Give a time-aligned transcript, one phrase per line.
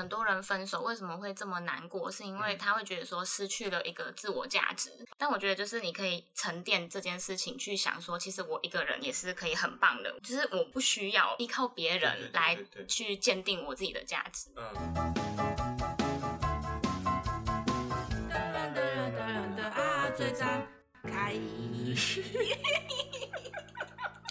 [0.00, 4.88] 很多人分手为什么会这么难过，是因为他会觉得说失去了一个自我价值。
[4.98, 12.56] 嗯、但我觉得就是你可以沉淀这件事情，去想说，其实我一个人也是可以很棒的，就是我不需要依靠别人来
[12.88, 14.48] 去鉴定我自己的价值。
[14.56, 15.14] 嗯。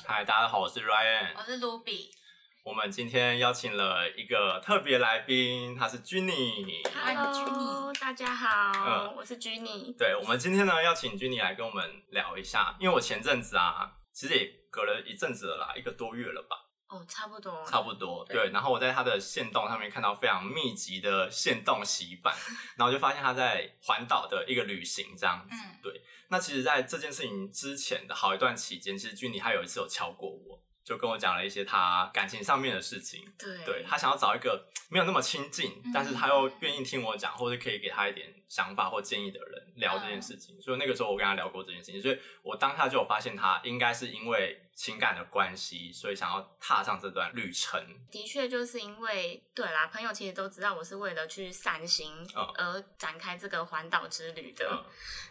[0.07, 2.09] 嗨，大家好，我是 Ryan，我是 Ruby。
[2.63, 6.85] 我们今天邀请了一个特别来宾，他是 Jenny。
[6.93, 9.95] Hello，大家好，嗯、我是 Jenny。
[9.97, 16.65] 对，我们今天呢，邀请 Jenny 来跟我们聊一下，因为我前阵子啊，其实也隔了一阵子了啦，一个多月了吧。
[16.89, 18.25] 哦，差不多，差不多。
[18.25, 22.35] 对，对，然后我在他的线动上面看到非常密集的线动洗版，
[22.75, 25.55] 然后就发现他在环岛的一个旅行这样子。
[25.55, 30.61] 嗯、对，那其实，在这件事情之前的好一段期间，其实 Ginny 他有一次有敲过我。
[30.89, 40.57] 就跟我讲了一些他感情上面的事情，对，对，他想要找一个没有那么亲近，嗯、但是他又愿意听我讲，或者可以给他一点想法或建议的人聊这件事情。
[40.57, 44.65] 嗯、所以那个时候我跟他聊过这件事情，所以我当下就有发现他应该是因为。
[44.79, 47.77] 情感的关系，所以想要踏上这段旅程。
[48.09, 54.65] 的确，就是因为对啦，朋友其实都知道我是为了去散心而展开这个环岛之旅的。
[54.71, 54.85] 嗯、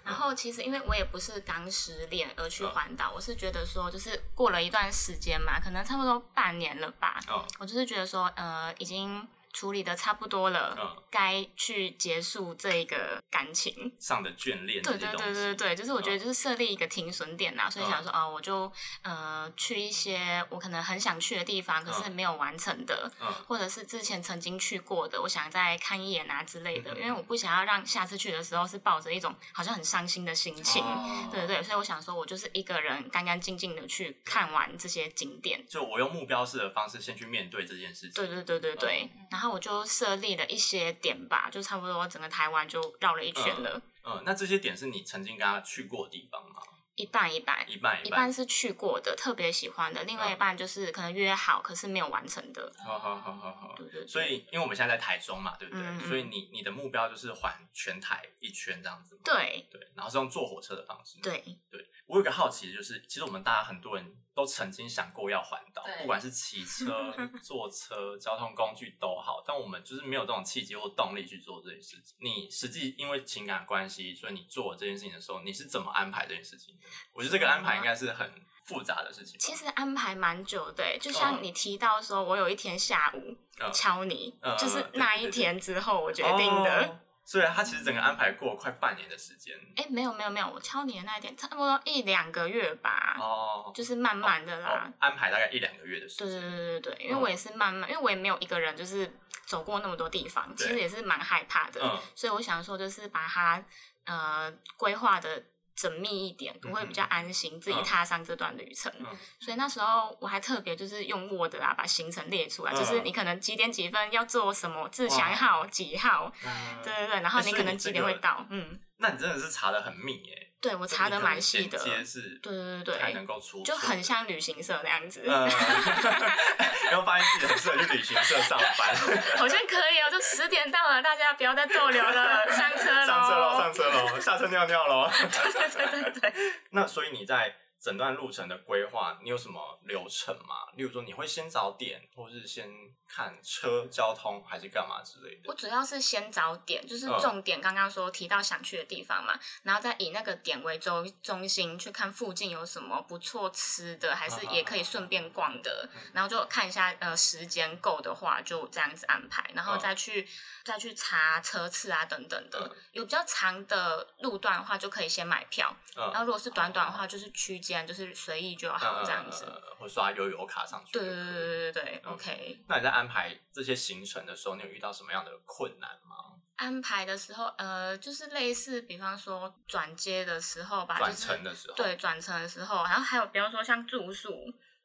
[0.05, 7.19] 然后，其实因为我也不是刚失恋而去环岛，嗯、我是觉得说，就是过了一段时间嘛，可能差不多半年了吧。
[7.31, 9.27] 嗯、我就是觉得说，呃，已经。
[9.53, 13.93] 处理的差不多了，嗯，该去结束这个感情。
[13.99, 14.83] 上的眷恋。
[14.83, 18.71] 对对对对对，就是我觉得就是设立一个停损点呐，嗯、所以想说啊、哦，我就
[19.03, 38.13] 呃去一些我可能很想去的地方，可是没有完成的，嗯，或者是之前曾经去过的，我想再看一眼啊之类的，嗯、因为我不想要让下次去的时候是抱着一种好像很伤心的心情，哦、对对对，所以我想说，我就是一个人干干净净的去看完这些景点，就我用目标式的方式先去面对这件事情。
[38.13, 39.48] 对对对对对，嗯、然后。
[39.49, 43.81] 我就设立了一些点吧，就差不多整个台湾就绕了一圈了。
[44.05, 46.63] 嗯，嗯，那这些点是你曾经跟他去过的地方吗？
[46.97, 52.73] 一半一半，一半一半是去过的，特别喜欢的；另外一半就是可能约好，可是没有完成的。
[52.85, 54.05] 好好好好好，对对。
[54.05, 55.85] 所以，因为我们现在在台中嘛，对不对？
[55.85, 59.21] 嗯嗯，所以你你的目标就是环全台一圈这样子吗？
[59.25, 61.21] 对对，然后是用坐火车的方式。
[61.23, 61.39] 对
[61.71, 67.15] 对，我有个好奇，就是其实我们大家很多人都曾经想过要环岛，不管是骑车、
[67.45, 72.17] 坐车、交通工具都好，但我们就是没有这种契机或动力去做这件事情。
[72.21, 76.89] 你实际因为情感关系，所以你做这件事情的时候，你是怎么安排这件事情的？
[77.13, 78.33] 我觉得这个安排应该是很
[78.65, 79.39] 复杂的事情。
[79.39, 83.37] 其实安排蛮久的，就像你提到说，我有一天下午
[83.71, 87.01] 敲你，就是那一天之后我决定的。
[87.29, 89.55] 所以他其实整个安排过快半年的时间。
[89.77, 93.19] 哎，没有没有没有，我敲你的那一天差不多一两个月吧。
[93.21, 94.91] 哦，就是慢慢的啦。
[94.99, 96.27] 安排大概一两个月的时间。
[96.27, 99.13] 对对对对对，因为我也是慢慢，因为我也没有一个人就是
[99.45, 102.01] 走过那么多地方，其实也是蛮害怕的。
[102.15, 103.63] 所以我想说，就是把它
[104.07, 105.45] 呃规划的。
[105.79, 108.93] 缜密一点，我会比较安心自己踏上这段旅程。
[109.39, 118.81] 所以那时候我还特别就是用 Word 啊，把行程列出来，嗯、就是你可能几点几分要做什么，自强号几号，嗯、对对对，然后你可能几点会到，嗯。
[118.97, 120.48] 那你真的是查的很密耶。
[120.61, 122.05] 对，我查的蛮细的，对
[122.43, 125.23] 对对对，才能够出，就很像旅行社那样子。
[125.25, 128.97] 然后发现自己很适合去旅行社上班，
[129.39, 130.11] 好像可以哦。
[130.11, 133.07] 就十点到了，大家不要再逗留了，上车喽！
[133.07, 133.59] 上车喽！
[133.59, 134.21] 上车喽！
[134.21, 135.09] 下车尿尿喽！
[135.15, 136.33] 对对对对对。
[136.71, 137.55] 那所以你在。
[137.81, 140.67] 整段路程的规划，你有什么流程吗？
[140.75, 142.69] 例如说，你会先找点，或是先
[143.09, 145.43] 看车交通，还是干嘛之类的？
[145.47, 147.61] 我主要是先找点，就是重点。
[147.61, 155.89] 刚刚说提到想去的地方嘛，嗯、然后再以那个点为中中心去看附近有什么不错吃的，还是也可以顺便逛的。
[155.95, 160.23] 嗯、然后就看一下，呃，时间够的话就这样子安排，然后再去。
[160.23, 160.29] 嗯
[160.69, 165.75] 再去查车次啊，等等的，有比较长的路段的话，就可以先买票。
[165.97, 169.45] 然后如果是短短的话，就是区间，就是随意就好这样子。
[169.79, 170.93] 或刷悠游卡上去。
[170.93, 172.65] 对对对对对对，OK。
[172.67, 176.17] 那你在安排这些行程的时候，你有遇到什么样的困难吗？
[176.57, 181.75] 安排的时候，呃，就是类似，比方说转接的时候吧，转乘的时候。
[181.77, 184.33] 对，转乘的时候，然后还有比方说像住宿。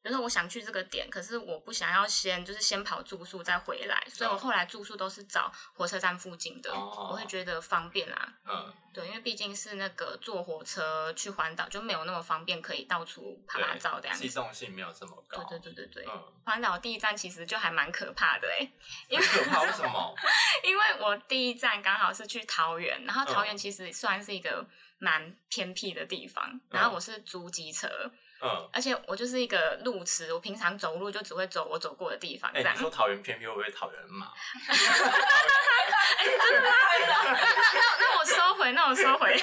[0.03, 8.33] 比如说我想去这个点，可是我不想要先就是先跑住宿再回来，所以我后来住宿都是找火车站附近的，哦、我会觉得方便啦。
[8.45, 14.21] 嗯，对，因为毕竟是那个坐火车去环岛就没有那么方便，可以到处拍拍照这样子。
[14.21, 15.41] 机动性没有这么高。
[15.45, 16.05] 对对对对对。
[16.13, 18.69] 嗯、环岛第一站其实就还蛮可怕的哎，
[19.07, 20.13] 因为可怕为什么？
[20.67, 24.67] 因为我第一站刚好是去桃园，然后桃园其实算是一个
[24.97, 28.11] 蛮偏僻的地方，嗯、然后我是租机车。
[28.43, 32.51] 嗯，而且我就是一个路痴，我平常走路就只会走我走过的地方。
[32.53, 34.27] 哎，你说桃园偏僻会不会桃园骂？
[36.23, 36.69] 真的？
[36.69, 36.69] 那
[37.07, 39.37] 那那那我收回，那我收回。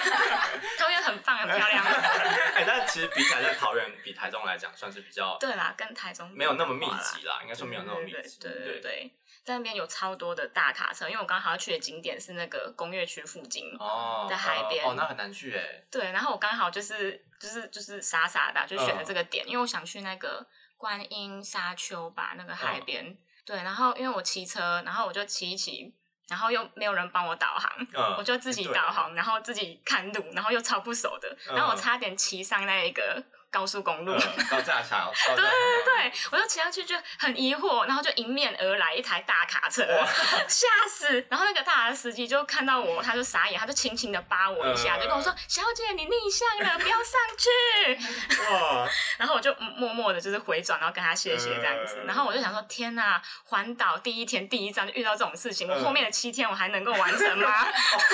[0.79, 1.83] 桃园很棒，很漂亮。
[2.55, 5.39] 哎，但其实比起来，桃园比台中来讲算是比较……
[5.41, 8.39] 对啦，跟台中没有那么密集啦，应该说没有那么密集。
[8.41, 9.11] 对对对。
[9.45, 15.85] 在那边有超多的大卡车，因为我刚好要去的景点是那个工业区附近哦，在海边哦，那很难去哎。
[15.91, 20.47] 对，然后我刚好就是就是就是傻傻的就选了这个点，因为我想去那个
[20.77, 23.17] 观音沙丘吧，那个海边。
[23.45, 25.95] 对，然后因为我骑车，然后我就骑一骑。
[26.29, 33.21] 然后又没有人帮我导航，嗯、我就自己导航，然后自己看路，然后又超不熟的，嗯、然后我差点骑上那一个。
[33.51, 34.13] 高速公路，
[34.49, 39.85] 高架桥，对对对对，我就骑上去就很疑惑，然后就迎面而来一台大卡车，
[40.49, 41.27] 吓死！
[41.29, 48.47] 然后那个大卡司机就看到我，他就傻眼，他就轻轻的扒我一下，就跟我说：“小姐，你逆向了，不要上去。
[48.53, 48.89] ”哇！
[49.19, 52.03] 然后我就默默的就是回转，然后跟他谢谢这样子。
[52.07, 57.67] 然后我就想说：“天呐，环岛第一天第一站就遇到这种事情，我后面的七天我还能够完成吗？”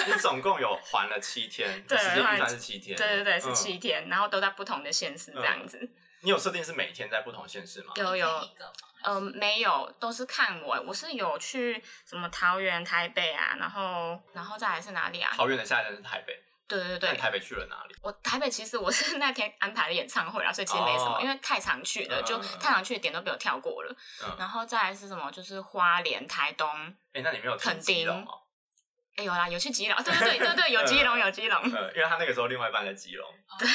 [0.07, 5.26] 你总共有环了七天，对，时间预算是七天，对对对，是七天，然后都在不同的县市。
[5.27, 5.79] 是这样子，
[6.21, 7.93] 你有设定是每天在不同县市吗？
[7.97, 8.29] 有有，
[9.03, 10.85] 嗯、呃，没有，都是看我。
[10.87, 15.33] 我是有去什么桃园、台北啊，然后然后再来是哪里啊？
[15.37, 16.43] 桃园的下一站是台北。
[16.69, 17.17] 对对对。
[17.17, 17.95] 台北去了哪里？
[18.03, 23.97] 我台北其实我是 那天安排了演唱会啊，所以其实没什么，哦、因为太常去了，就太常去的点都被我跳过了。
[24.25, 25.31] 嗯、然后再来是什么？
[25.31, 26.69] 就是花莲、台东。
[27.13, 28.25] 哎，那你没有垦丁吗？
[29.17, 29.97] 哎，有啦，有去基隆。
[30.03, 31.63] 对对对对对，有 基隆，有基隆。
[31.73, 33.27] 呃，因为他那个时候另外一半在基隆。
[33.59, 33.69] 对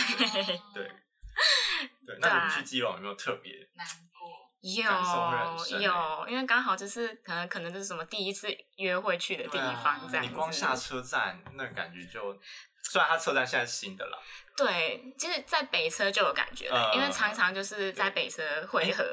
[0.74, 0.92] 对。
[2.06, 4.51] 对，那你们去基隆有没有特别难过？
[4.62, 8.48] 有有，因为刚好就是可能可能就是什么第一次
[8.78, 10.24] 约会去的地方，这样。
[10.24, 12.39] 你光下车站那感觉就，
[12.83, 14.22] 虽然它车站现在是新的了。
[14.56, 19.04] 对，其实，在北车就有感觉了，因为常常就是在北车汇合。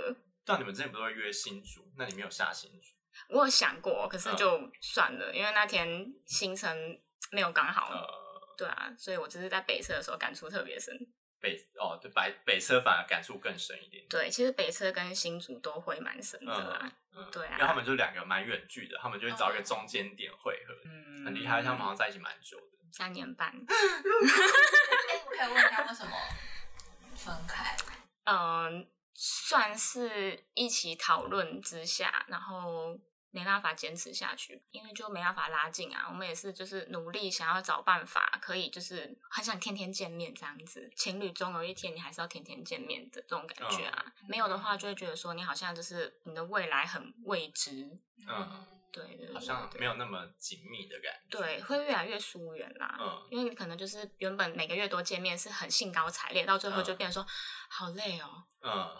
[0.45, 1.91] 但你们之前不是会约新竹？
[1.97, 2.89] 那你没有下新竹？
[3.31, 6.77] 我有想过，可是就算了，因为那天行程
[7.31, 7.91] 没有刚好。
[8.59, 10.95] 对啊，所以我只是在北车的时候感触特别深。
[11.41, 14.05] 北哦，对，北北车反而感触更深一点。
[14.09, 16.79] 对，其实北车跟新竹都会蛮深的啦。
[16.83, 21.63] 嗯嗯、对啊，因为他们就两个蛮远距的，他们就会找一个中间点汇合，嗯，很厉害。
[21.63, 23.49] 他们好像在一起蛮久的，三年半。
[25.09, 26.13] 哎、欸，我可以问一下为什么
[27.17, 27.77] 分开？
[28.25, 32.99] 嗯，算是一起讨论之下，然后。
[33.39, 36.07] 没办法坚持下去，因为就没办法拉近啊。
[36.09, 40.91] 我们也是，就是努力想要找办法，可以就是很想天天见面这样子。
[40.97, 44.05] 情侣总有一天你还是要天天见面的这种感觉啊。
[44.23, 47.97] 嗯、没有的话，就会觉得说你好像就是你的未来很未知。
[48.27, 51.39] 嗯，对，对，对，对，好像没有那么紧密的感觉。
[51.39, 52.99] 对，会越来越疏远啦。
[53.01, 57.33] 嗯，因为可能就是原本每个月多见面是很兴高采烈，到最后就变成说、嗯、
[57.69, 58.43] 好累哦。
[58.63, 58.97] 嗯。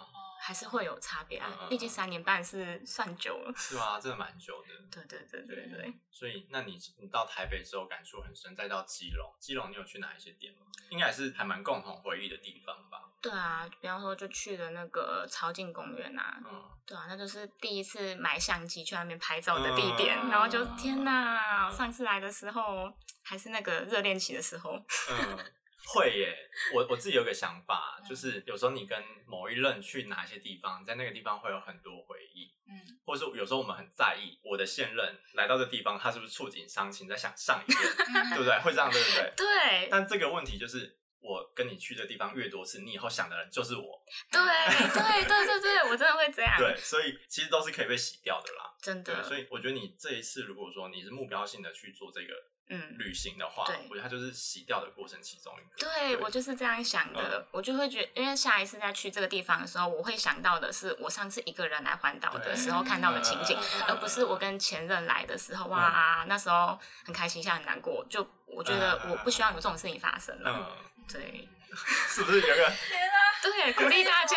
[0.49, 3.53] 还是会有差别啊，毕竟三年半是算久了。
[3.55, 4.69] 是啊，真的蛮久的。
[4.91, 5.93] 对对对对对。
[6.11, 10.61] 所以，那你你到台北之后感触很深，再到基隆，基隆你有去哪一些点吗？
[10.89, 13.11] 应该也是还蛮共同回忆的地方吧。
[13.21, 22.91] 对啊，比方说就去了那个潮境公园啊，嗯，对啊，那就是第一次买相机去那边拍照的地点，嗯、然后就天哪，上次来的时候
[23.23, 24.83] 还是那个热恋期的时候。
[25.11, 25.39] 嗯
[25.95, 26.37] 会耶，
[26.75, 38.59] 我我自己有个想法，就是有时候你跟某一任去哪些地方，在那个地方会有很多回忆，嗯，或者说有时候我们很在意我的现任来到这地方，他是不是触景伤情，在想上一任， 对不对？
[38.61, 39.33] 会这样对不对？
[39.37, 39.89] 对。
[39.91, 44.03] 但这个问题就是，我跟你去的地方越多次，你以后想的人就是我。
[44.31, 46.57] 对对对对对，我真的会这样。
[46.59, 49.23] 对，所以其实都是可以被洗掉的啦，真的。
[49.23, 52.35] 所以我觉得你这一次，如果说你是目标性的去做这个。
[52.71, 55.77] 嗯，旅行的话，对我觉得它就是洗掉的过程其中一个。
[55.79, 68.05] 对，对我就是这样想的，嗯、我就会觉得，因为下一次再去这个地方的时候，我会想到的是我上次一个人来环岛的时候看到的情景，对而不是我跟前任来的时候，嗯、哇，那时候很开心，现在很难过。
[68.11, 70.51] 就我觉得我不希望有这种事情发生了。
[70.51, 72.55] 嗯、对， 是不是有个？
[72.55, 73.17] 天啊！
[73.41, 74.37] 对，鼓励大家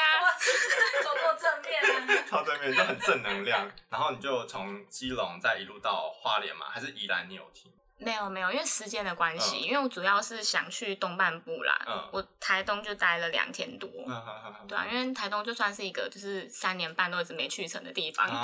[1.03, 3.69] 走过正面， 超正面就很正能量。
[3.89, 7.27] 然后你就从基隆再一路到花莲嘛，还是宜兰？
[7.27, 7.69] 你有听？
[8.01, 11.79] 没有没有，因为时间的关系，嗯、因为我主要是想去东半部啦。
[11.87, 13.89] 嗯、我台东就待了两天多。
[14.07, 18.27] 嗯、对啊，因为台东就算是一个就是三年半都一直没去成的地方。
[18.27, 18.43] 啊、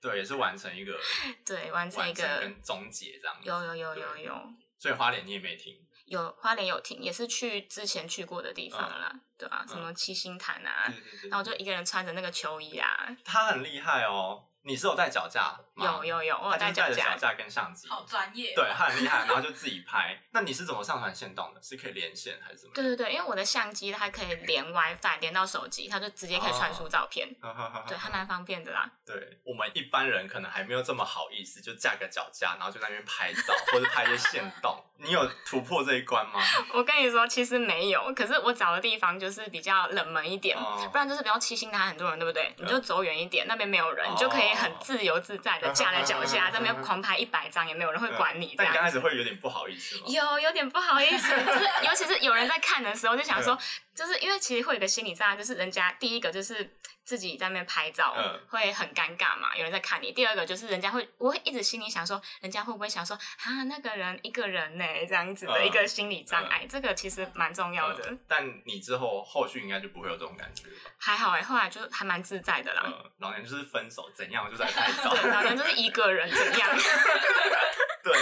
[0.00, 0.96] 对，也是完成一个。
[1.44, 3.36] 对，完成一个跟终结这样。
[3.42, 4.34] 有有有有有。
[4.78, 5.74] 所以花莲你也没停。
[6.06, 9.62] 有花莲有停，也是去之前去过的地方啦，嗯、对、啊？
[9.68, 13.14] 什么七星潭啊，嗯、然后就一个人穿着那个球衣啊。
[13.24, 14.47] 他很厉害哦。
[14.62, 15.84] 你是有带脚架吗？
[15.84, 18.54] 有有有，我有带脚架，脚架跟相机，好专业。
[18.54, 20.20] 对，他很厉害， 然后就自己拍。
[20.32, 21.62] 那你是怎么上传线动的？
[21.62, 22.74] 是可以连线还是怎么？
[22.74, 27.28] 对对对，因为我的相机它可以连 WiFi，连到手机，它就直接可以传输照片。
[27.40, 28.90] 哦、对，还蛮方便的啦。
[29.06, 34.84] 对，我们一般人可能还没有这么好意思，就架个脚架，然后就在那边拍照或者拍一些线动。
[35.00, 36.40] 你有突破这一关吗？
[36.74, 38.12] 我跟你说，其实没有。
[38.16, 42.52] 可是我找的地方就是比较冷门一点，哦、不然就是比较七星潭很多人，对不对？
[42.58, 48.54] 嗯、你就走远一点，那边没有人，哦、你就可以很自由自在的 架在脚下，在那边狂拍一百张，也没有人会管你。
[48.56, 50.02] 这样，但刚开始会有点不好意思吗？
[50.06, 53.58] 有，有点不好意思，就是尤其是有人在看的时候，就想说，
[53.98, 56.76] 就是因为其实会有个心理障碍，就是人家第一个就是。
[57.08, 59.56] 自己在那边拍照，嗯、会很尴尬嘛？
[59.56, 60.12] 有人在看你。
[60.12, 64.84] 第二个就是人家会，我会一直心里想说，人家会不会想说啊，那个人一个人呢？
[65.08, 68.20] 这样子的一个心理障碍，嗯、这个其实蛮重要的、嗯。
[68.28, 70.64] 但你之后后续应该就不会有这种感觉。
[70.98, 72.82] 还好哎，后来就还蛮自在的啦。
[72.84, 76.68] 嗯、老娘就是分手怎样就在拍 照，对，老娘就是一个人怎样。
[78.04, 78.12] 对，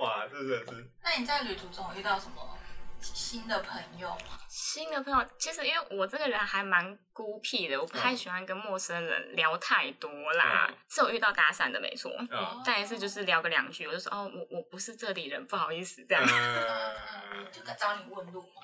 [0.00, 0.90] 哇，真的是。
[1.04, 2.58] 那你在旅途中遇到什么？
[3.00, 4.16] 新的朋友，
[4.48, 10.66] 新的朋友，其实因为我这个人还蛮孤僻的，我不太喜欢跟陌生人聊太多啦。
[10.68, 16.24] 嗯、是有遇到搭讪的没错，嗯、但也是就是聊个两句，我就说哦，我我不是这里人，不好意思这样。
[16.24, 18.62] 嗯、 就找你问路吗？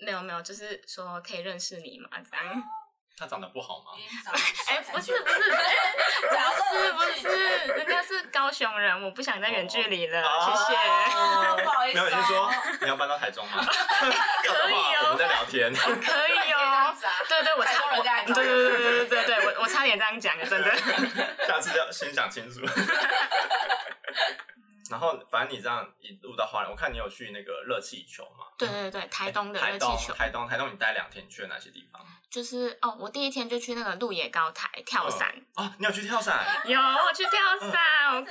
[0.00, 2.62] 没有没有，就是说可以认识你嘛这样。
[3.20, 3.92] 他长得不好吗？
[4.66, 10.74] 哎、欸，不是不是，不是不是，人家是高雄人，我不想再远距离了，谢谢。
[11.62, 12.50] 不好意思，没有，你说
[12.80, 13.60] 你要搬到台中吗？
[13.68, 15.70] 可以哦，我们在聊天。
[15.74, 16.96] 可以哦，
[17.28, 20.74] 对对，我差点，对对对对对对对，我我差点这样讲的，真的。
[21.46, 22.60] 下次要先想清楚。
[24.90, 28.46] 然后，反正你这样一路到花莲，我看你有去那个热气球嘛？
[28.58, 30.12] 对对对，台东的热气球。
[30.12, 32.04] 台东，台东，你待两天，你去了哪些地方？
[32.28, 35.32] 就是哦，我第一天就去那个鹿野高台跳伞。
[35.54, 36.44] 哦，你有去跳伞？
[36.66, 38.16] 有，我去跳伞。
[38.16, 38.22] 我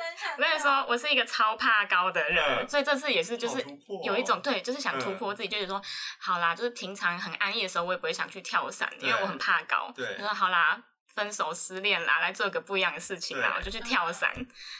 [0.41, 3.65] 跟你说，我是一个超怕高的人，所以这次也是就是
[4.03, 5.81] 有一种对，就是想突破自己，就是说，
[6.19, 9.91] 好啦，就是平常很安逸的时候，我也不会想去跳伞，因为我很怕高。
[9.95, 10.81] 对，我说好啦。
[11.19, 14.33] 分手失恋啦，来做个不一样的事情啦，对我就去跳伞，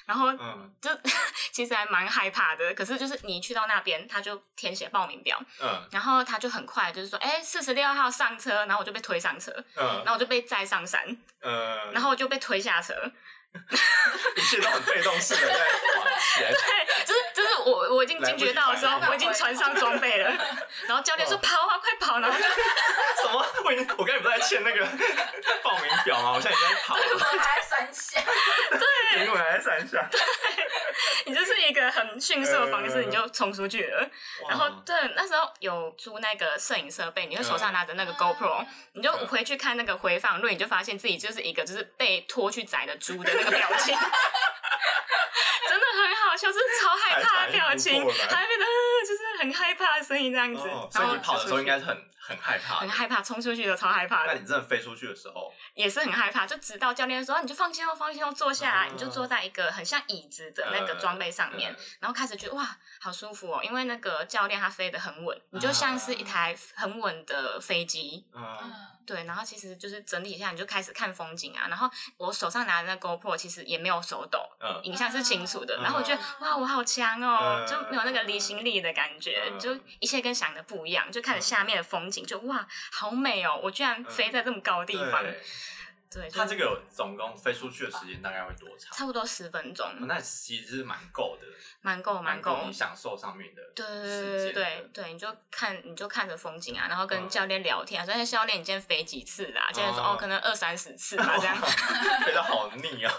[0.06, 0.32] 然后
[0.80, 1.02] 就、嗯、
[1.52, 2.74] 其实还蛮害怕的。
[2.74, 11.06] 可是就是你去到那边，他就填写报名表，嗯，然后他就很快就是说，哎，四十六号上车，然后我就被推上车，嗯，然后我就被载上山，
[11.42, 12.96] 嗯，然后我就被推下车。
[14.38, 15.58] 一切都很被动式的在
[16.38, 20.30] 对，就是就是我我已经惊觉到的时候，我已经穿上装备了，
[20.88, 21.79] 然后教练说跑啊，
[22.10, 22.20] 快跑！
[22.20, 23.46] 然后就什么？
[23.66, 24.86] 我已经我刚才不是在签那个
[25.64, 26.34] 报名表吗？
[26.34, 28.22] 我现在已经在跑了，我还在山下，
[28.72, 30.20] 对，因为我还在山下，对，
[31.26, 34.10] 你就是一个很迅速的方式，你就冲出去了。
[34.50, 43.32] 然后对，那时候有租那个摄影设备，你就手上拿着那个 GoPro，你就回去看那个回放录，你就发现自己就是一个就是被拖去宰的猪的。
[43.34, 43.96] 那个表情
[45.70, 48.99] 真的很好笑，就是超害怕的表情，还变得就是
[49.40, 50.68] 很害怕的声音这样子。
[50.68, 51.98] 哦、所以你跑的时候应该是很
[52.30, 54.34] 很害怕，很害怕，冲出去的超害怕的。
[54.34, 68.28] 那你真的飞出去的时候也是很害怕，就直到教练说你就放心哦，放心哦，坐下来，嗯、你就坐在一个很像椅子的那个装备上面，嗯、然后开始觉得哇，好舒服哦，因为那个教练他飞得很稳，你就像是一台很稳的飞机。
[68.36, 68.46] 嗯。
[69.10, 71.66] 对，然后其实就是整理一下，你就开始看风景啊。
[71.68, 75.78] 然后我手上拿的那 GoPro 其实也没有手抖，嗯，影像是清楚的。
[75.78, 81.12] 然后我觉得哇，我好强哦，就没有那个离心力的感觉，就一切跟想的不一样。
[81.12, 83.60] 就看着下面的风景，就哇，好美哦！
[83.64, 85.24] 我居然飞在这么高的地方。
[86.12, 88.92] 对，它这个总共飞出去的时间大概会多长？
[88.98, 89.88] 差不多十分钟。
[90.08, 91.46] 那其实是蛮够的，
[91.82, 92.64] 蛮够，蛮够。
[92.66, 98.06] 你享受上面的，对对对对，你就看，你就看着风景啊，然后跟教练聊天啊。
[98.08, 99.70] 所以教练，你今天飞几次啦？
[99.72, 101.56] 教练说哦，可能二三十次 吧，这样。
[102.26, 103.14] 飞得好腻 啊！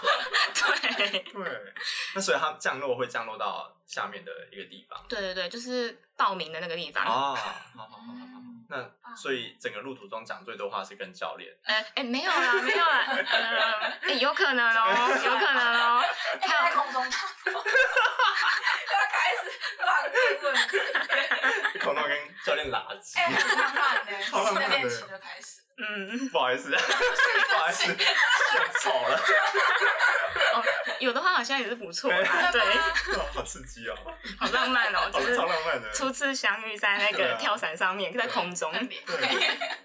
[0.53, 1.73] 对对。
[2.13, 5.01] 那所以它降落会降落到下面的一个地方。
[5.07, 7.05] 对对对，就是报名的那个地方。
[7.05, 8.41] 哦，好好好好好。
[8.71, 11.51] 那所以整个路途中讲最多话是跟教练？
[11.65, 16.01] 哎哎，没有啦，没有啦，欸，有可能哦， 有可能哦，
[16.41, 17.09] 在空中， 要
[19.11, 19.51] 开始
[19.83, 19.89] 乱
[20.41, 20.55] 问，
[21.83, 27.95] 空中跟 教练垃圾，哎，很浪漫 的，从练习就开始，嗯，不好意思， 不好意思，献
[28.81, 29.19] 丑了。
[30.53, 30.63] 哦，
[30.99, 32.61] 有的话好像也是不错啊，对，
[33.33, 33.95] 好刺激哦，
[34.39, 38.71] 好浪漫哦，就是超浪漫的，初次相遇在那个跳伞上面，在空中，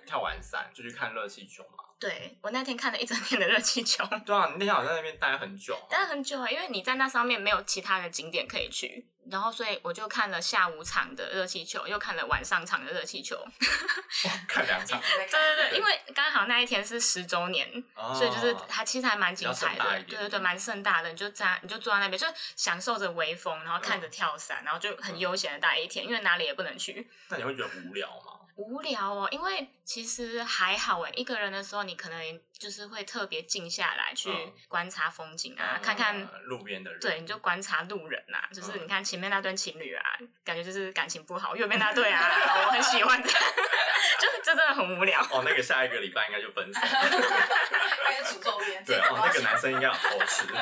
[0.07, 1.85] 跳完伞就去看热气球嘛。
[1.99, 4.05] 对，我那天看了一整天的热气球。
[4.27, 5.75] 对啊，你那天好像在那边待很久。
[5.89, 13.37] 待很久啊，因为你在那上面没有其他的景点可以去，然后所以我就看了下午场的热气球，又看了晚上场的热气球。
[14.49, 15.01] 看两场。
[15.01, 19.85] 对对对，因为刚好那一天是十周年，哦、所以就是它其实还蛮精彩的。
[20.07, 27.09] 对对对，蛮盛大的，你就在你就坐在那边，就享受着微风，然后看着跳伞，然后就很悠闲的待一天，因为哪里也不能去。
[27.29, 28.26] 那你会觉得无聊吗？
[28.57, 34.31] 无聊哦，因为其实还好哎，一个人的时候你可能就是会特别静下来去
[34.67, 40.03] 观察风景啊，嗯、看看路边的人，对，你就观察路人啊，就是你看前面那对情侣啊，
[40.43, 42.29] 感觉就是感情不好，右边那对啊，
[42.67, 45.21] 我很喜欢的，就是这真的很无聊。
[45.31, 48.85] 哦，那个下一个礼拜应该就分手， 开始诅咒别人。
[48.85, 50.45] 对哦，那个男生应该要偷吃。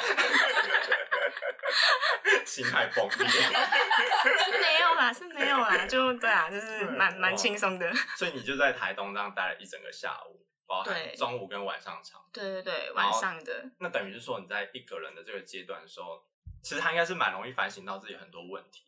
[2.55, 7.93] 心态崩裂，是没有啦，是没有啦， 就对啊，就是蛮蛮轻松的。
[8.17, 12.25] 所以你就在台东这样待了一整个下午，包含中午跟晚上场。
[12.33, 13.71] 对对对，晚上的。
[13.81, 16.25] 那等于是说你在一个人的这个阶段的时候，
[16.63, 18.85] 其实他应该是蛮容易反省到自己很多问题。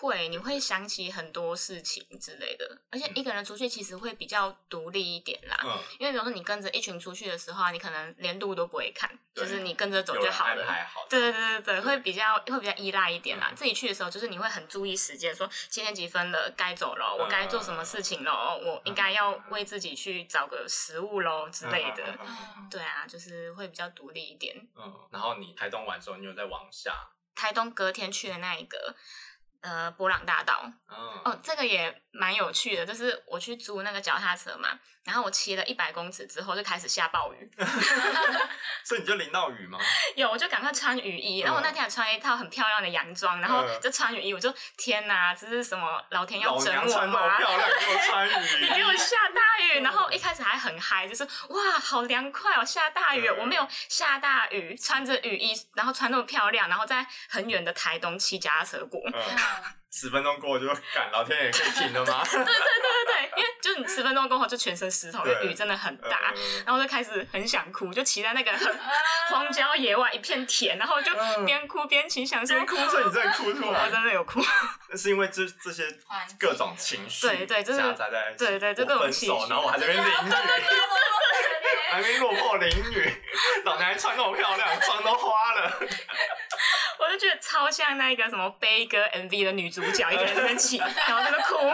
[0.00, 5.56] 会，你会想起很多事情之类的，而且一个人出去其实会比较独立一点啦。
[5.62, 10.66] 嗯，因为比如说你跟着一群出去的时候啊，你可能连路都不会看，就是你跟着走就好了。
[10.92, 13.52] 好对对对对对，会比较会比较依赖一点啦。
[13.54, 22.18] 自己去的时候，就是你会很注意时间，说七点几分了，该走了，我该做什么事情了，我应该要为自己去找个食物喽之类的。
[22.70, 24.56] 对啊，就是会比较独立一点。
[24.76, 26.92] 嗯，然后你台东完之后，你有再往下。
[27.34, 28.94] 台东隔天去的那一个。
[29.64, 30.70] 呃，博朗大道。
[30.88, 37.50] 哦，哦，这个也蛮有趣的，就是我去租那个脚踏车嘛，然后我骑了一百公尺之后就开始下暴雨，
[38.84, 39.78] 所以你就淋到雨吗？
[40.14, 46.88] 有，我就赶快穿雨衣，然后我那天还穿一套很漂亮的洋装，然后就穿雨衣，我就天哪，这是什么老天要整我吗？
[46.88, 59.00] 穿漂亮给我穿雨衣，你给我下大雨，然后一开始还很嗨，就是哇，好凉快哦，下大雨，我没有下大雨，穿着雨衣，然后穿那么漂亮，然后在很远的台东骑脚踏车过。
[59.94, 62.20] 十分钟过后就赶，老天爷可以停了吗？
[62.26, 66.34] 对对对对对，因为就是你十分钟过后就全身湿透，因为雨真的很大，
[66.66, 68.76] 然后就开始很想哭，就骑在那个很
[69.30, 71.12] 荒郊野外一片田，然后就
[71.46, 74.42] 边哭边骑，想说哭，所以你真的哭出来，我真的有哭。
[74.90, 75.86] 那是因为这这些
[76.40, 80.34] 各种情绪，对对，就是夹杂在一起，对对，就各种情绪，然后我还在那边淋雨，
[81.92, 83.22] 还没落魄淋雨，
[83.64, 85.78] 老娘还穿那么漂亮，妆都花了。
[86.98, 91.66] 我就觉得超像那个什么悲歌 MV 的女主角，一个人在那边骑，然后在那哭，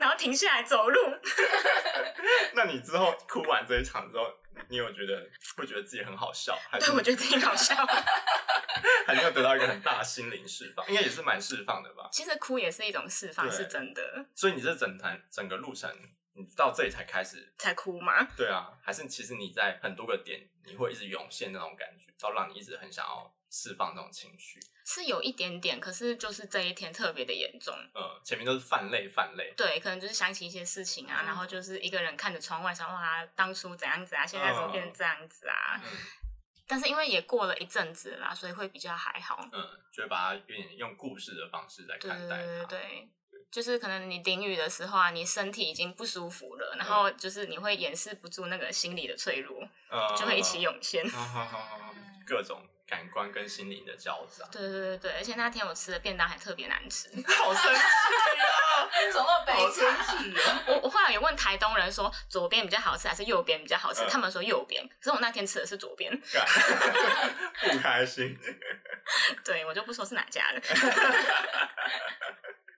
[0.00, 1.00] 然后停下来走路。
[2.54, 4.26] 那你之后哭完这一场之后，
[4.68, 6.58] 你有觉得会觉得自己很好笑？
[6.70, 7.74] 还是对，我觉得自己好笑。
[9.06, 12.08] 还没有得到一个很大的心灵释放，应该也是蛮释放的吧？
[12.12, 14.26] 其实哭也是一种释放，是真的。
[14.34, 15.90] 所以你这整团整个路程，
[16.34, 18.26] 你到这里才开始才哭吗？
[18.36, 23.34] 对啊，还是其实你在很多个点，你会一直涌现那种感觉，到让你一直很想要。
[23.52, 27.72] 释放那种情绪是有一点点，可是就是这一天特别的严重。
[27.94, 29.52] 嗯，前面都是泛泪，泛泪。
[29.54, 35.78] 对，可能就是想起一些事情啊，嗯、然后就是一个人看着窗外，想哇，当初怎样子啊，现在怎么变成这样子啊？
[35.84, 35.98] 嗯、
[36.66, 39.46] 但是因为也过了一阵子啦，所以会比较还好。
[39.52, 42.42] 嗯，就会把它有点用故事的方式来看待它。
[42.42, 43.08] 对对对对，
[43.52, 51.04] 就是可能你淋雨的时候啊，你身体已经不舒服了，然后就是你会掩饰不住那个心理的脆弱，嗯、就会一起涌现。
[52.26, 52.60] 各种。
[52.86, 54.46] 感官跟心灵的交杂。
[54.52, 58.88] 对对对对，而且那天我吃的便当还特别难吃， 好生气啊！
[59.12, 59.88] 怎么悲惨？
[60.54, 64.02] 啊、我我后来有问台东人说，左边比较好吃还是右边比较好吃？
[64.02, 66.12] 嗯、他们说右边，可是我那天吃的是左边，
[67.60, 68.38] 不开心。
[69.44, 70.60] 对，我就不说是哪家了。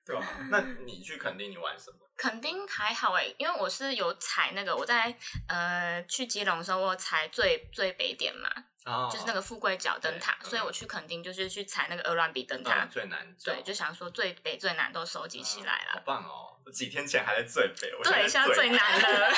[0.04, 0.26] 对吧？
[0.50, 1.98] 那你去垦丁你玩什么？
[2.16, 5.16] 垦丁还好哎，因为我是有踩那个，我在
[5.48, 8.48] 呃去基隆的时候，我踩最最北点嘛。
[8.86, 13.34] Oh, 就是那个富贵角灯塔，所以我去垦丁就是去踩那个鹅銮鼻灯塔，嗯、最难。
[13.42, 15.92] 对，就想说最北最难都收集起来了。
[15.94, 16.53] 好棒哦！
[16.66, 19.32] 我几天前还在最北，我对，现在最南的，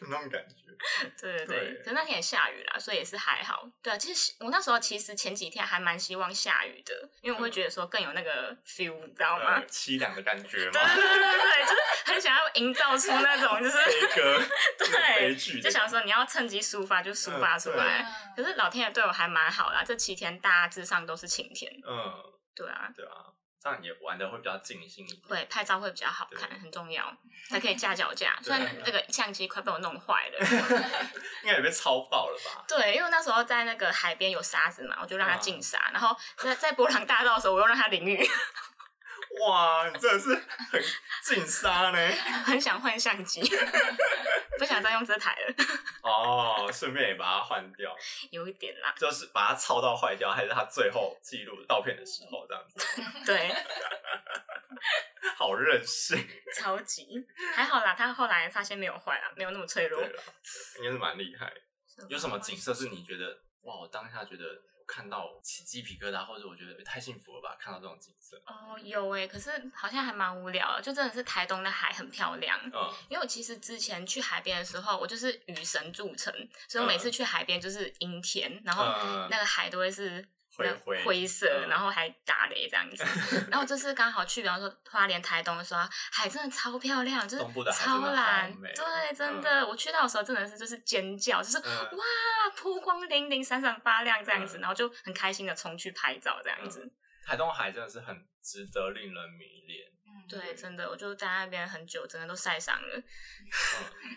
[0.08, 0.54] 那种感觉。
[1.18, 3.66] 对对对，对可是那天也下雨了，所以也是还好。
[3.82, 9.62] 对啊，其实我那时候其实前几天还蛮希望下雨的，因为我会觉得说更有那个 feel，你知道吗？
[9.70, 10.72] 凄凉的感觉吗？
[10.72, 14.42] 对对对对对，就是很想要营造出那种就是悲歌，
[14.78, 18.02] 对，就想说你要趁机抒发就抒发出来。
[18.02, 21.72] 嗯、可是老天爷对我还蛮好啦，这七天大致上都是晴天。
[21.88, 22.12] 嗯，
[22.54, 23.32] 对啊，对啊。
[23.64, 27.10] 这样也玩的会比较尽兴一点，对，拍照会比较好看，很重要，
[27.48, 28.38] 还可以架脚架。
[28.44, 30.38] 虽然那个相机快被我弄坏了，
[31.42, 32.62] 应该也被超爆了吧？
[32.68, 38.28] 对，因为那时候在那个海边有沙子嘛，我就让它进沙，然后在在伯朗大道的时候，我又让它淋雨。
[39.40, 40.34] 哇，你真的是
[40.70, 40.82] 很
[41.24, 42.08] 进杀呢，
[42.46, 43.42] 很想换相机，
[44.58, 45.54] 不想再用这台了。
[46.02, 47.94] 哦，顺便也把它换掉，
[48.30, 53.02] 有一点啦，就是把它操到坏掉，还是他最后记录照片的时候这样子。
[53.26, 53.52] 对，
[55.36, 56.16] 好任性，
[56.56, 57.06] 超级
[57.54, 60.00] 还好啦，他后来发现没有坏啦，没有那么脆弱，
[60.78, 61.52] 应该是蛮厉害。
[62.08, 63.26] 有什么景色是你觉得
[63.62, 64.44] 哇，我当下觉得？
[64.86, 67.56] 看到起鸡皮疙瘩，或者我觉得太幸福了吧？
[67.58, 72.58] 看到这种景色哦，有哎，可是好像还蛮无聊的，就真的是台东的海很漂亮。
[72.64, 76.32] 嗯，因为我其实之前去海边的时候，我就是雨神著称，
[76.68, 78.84] 所以我每次去海边就是阴天，然后
[79.30, 80.26] 那个海都会是。
[80.56, 83.04] 灰灰，灰色，然后还打雷这样子，
[83.50, 85.80] 然后这次刚好去，比方说花莲、台东的时候，
[86.12, 92.04] 海真的超漂亮，就是超蓝，对，真的，我去到的时候真的是就是尖叫，就是哇，
[92.62, 96.90] 波光粼粼、闪闪发亮这样子，然后就很开心的冲去拍照这样子。
[97.26, 99.88] 台东海真的是很值得令人迷恋。
[100.28, 102.96] 对，真的，我就在那边很久，整个都晒伤了。
[102.96, 103.04] 嗯，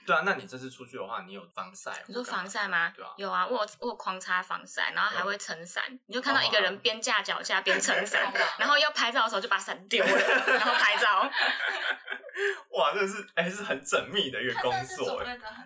[0.05, 1.91] 对啊，那你这次出去的话，你有防晒？
[2.07, 2.91] 你说防晒吗？
[2.95, 5.83] 对啊，有啊，我有我有狂擦防晒，然后还会撑伞。
[6.05, 11.29] 你就看到一个人边架脚架边撑伞，然后要拍照的时候就把伞丢了，然后拍照。
[12.71, 15.23] 哇，这是哎，是很缜密的一个工作，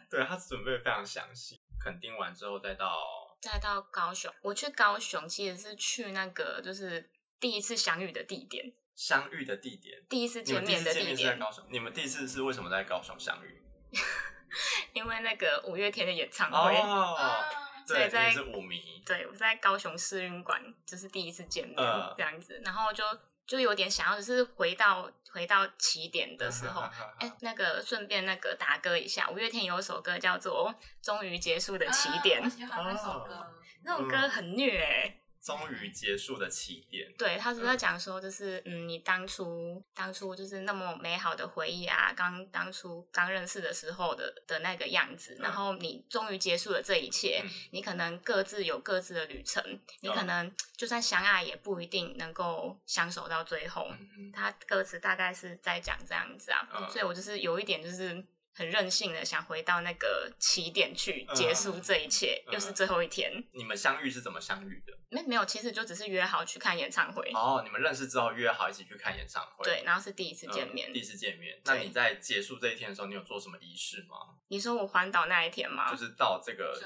[0.09, 1.59] 对，他准备非常详细。
[1.83, 2.95] 肯定完之后再到
[3.41, 8.71] 再到高雄，我去高雄其实是去那个就是第一次相遇的地点。
[9.01, 11.17] 相遇的地点，第一次见面的地点。
[11.17, 11.65] 是在高雄。
[11.71, 13.59] 你们第一次是为什么在高雄相遇？
[14.93, 17.43] 因为那个五月天的演唱会哦，
[17.83, 19.01] 所以在是五迷。
[19.03, 21.75] 对，我在高雄市运馆，就是第一次见面
[22.15, 23.03] 这样子，然后就
[23.47, 26.83] 就有点想要，就是回到回到起点的时候，
[27.17, 30.71] 哎，那个顺便那个打歌一下，五月天有首歌叫做
[31.03, 33.47] 《终于结束的起点》，那首歌，
[33.83, 35.17] 那首歌很虐哎。
[35.41, 37.11] 终于结束的起点。
[37.17, 49.63] 对，他是在讲说，就是嗯，你当初当初就是那么美好的回忆啊，刚当初刚认识的时候的的那个样子，然后你终于结束了这一切，你可能各自有各自的旅程，
[50.01, 53.91] 你可能就算相爱也不一定能够相守到最后。
[54.33, 58.23] 他歌词大概是在讲这样子啊，所以我就是有一点就是。
[58.53, 63.31] 很任性的想回到那个起点去结束这一切，嗯、又是最后一天。
[63.53, 64.93] 你们相遇是怎么相遇的？
[65.09, 67.29] 没没有，其实就只是约好去看演唱会。
[67.33, 69.63] 哦，你们认识之后约好一起去看演唱会。
[69.63, 70.91] 对，然后是第一次见面。
[70.91, 71.59] 嗯、第一次见面。
[71.65, 74.15] 那你在结束这一天的时候，你有做什么仪式吗？
[74.47, 75.89] 你说我环岛那一天吗？
[75.91, 76.77] 就是到这个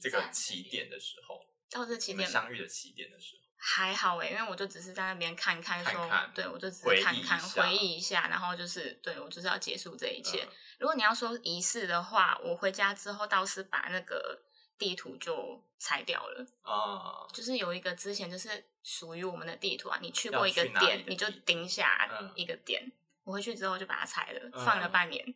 [0.00, 3.40] 这个起点的时候，到这起点相遇的起点的时候。
[3.62, 10.48] 还好哎，因为我就只是在那边看看，说，对我就只是看看，回忆一下，然后就是，对我就是要结束这一切。
[10.80, 14.40] 如果你要说仪式的话，我回家之后倒是把那个
[14.78, 22.90] 地图就拆掉了啊，就是有一个之前就是属于我们的地图啊，你去过一个点，你就钉下一个点，
[23.24, 25.34] 我回去之后就把它拆了，放了半年。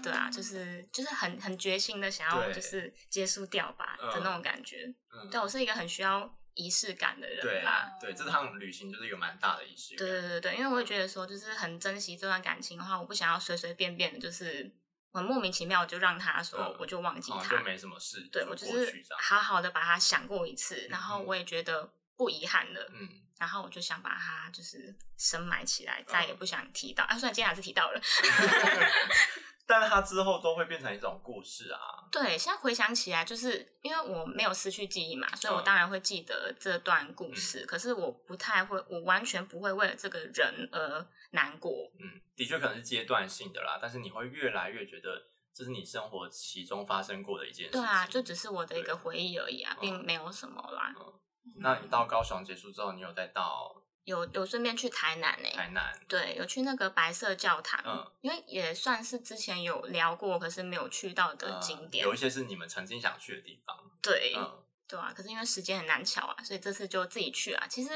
[0.00, 4.94] 对啊，就是就是很很决心的想要就是结束掉吧的那种感觉。
[5.28, 6.37] 对，我是一个很需要。
[6.58, 10.06] 仪式感的人吧，对，这趟旅行就是一个蛮大的仪式感。
[10.06, 14.68] 对对对对，因为我会觉得说，就是很珍惜这段感情的话，我不想要随随便便的，就是
[15.12, 18.28] 很莫名其妙就让他说，我就忘记他，就没什么事。
[18.32, 22.90] 对，我就是好好的把他想过一次，然后我也觉得不遗憾了。
[22.92, 27.04] 嗯，然后我就想把他就是深埋起来，再也不想提到。
[27.04, 28.00] 啊，虽然今天还是提到了。
[29.68, 31.78] 但是它之后都会变成一种故事啊。
[32.10, 37.64] 对，现在回想起来，就是因为我没有失去记忆嘛，所以我当然会记得这段故事。
[37.64, 41.70] 嗯、可是我不太会，我完全不会为了这个人而难过。
[42.00, 47.72] 嗯，的确可能是阶段性的啦，但是你会越来越觉得这是你生活其中发生过的一件事。
[47.72, 50.94] 对啊，就只是我的一个回忆而已啊，并没有什么啦。
[50.98, 51.12] 嗯
[51.44, 53.74] 嗯、那你到高雄结束之后，你有再到？
[54.08, 55.92] 有有顺便去台南呢、欸，台南。
[56.08, 67.66] 对，有去那个白色教堂，嗯，因为也算是之前有聊过，可是没有去到的景点，有一些是你们曾经想去的地方，对，嗯，对啊，可是因为时间很难巧啊，所以这次就自己去啊。
[67.68, 67.90] 其实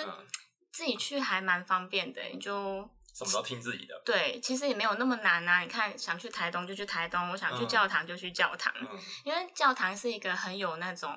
[0.70, 5.60] 自己去还蛮方便的，你就什么都听自己的，对，其实也没有那么难啊。
[5.60, 11.16] 你看，想去台东就去台东，我想去教堂就去教堂，嗯，因为教堂是一个很有那种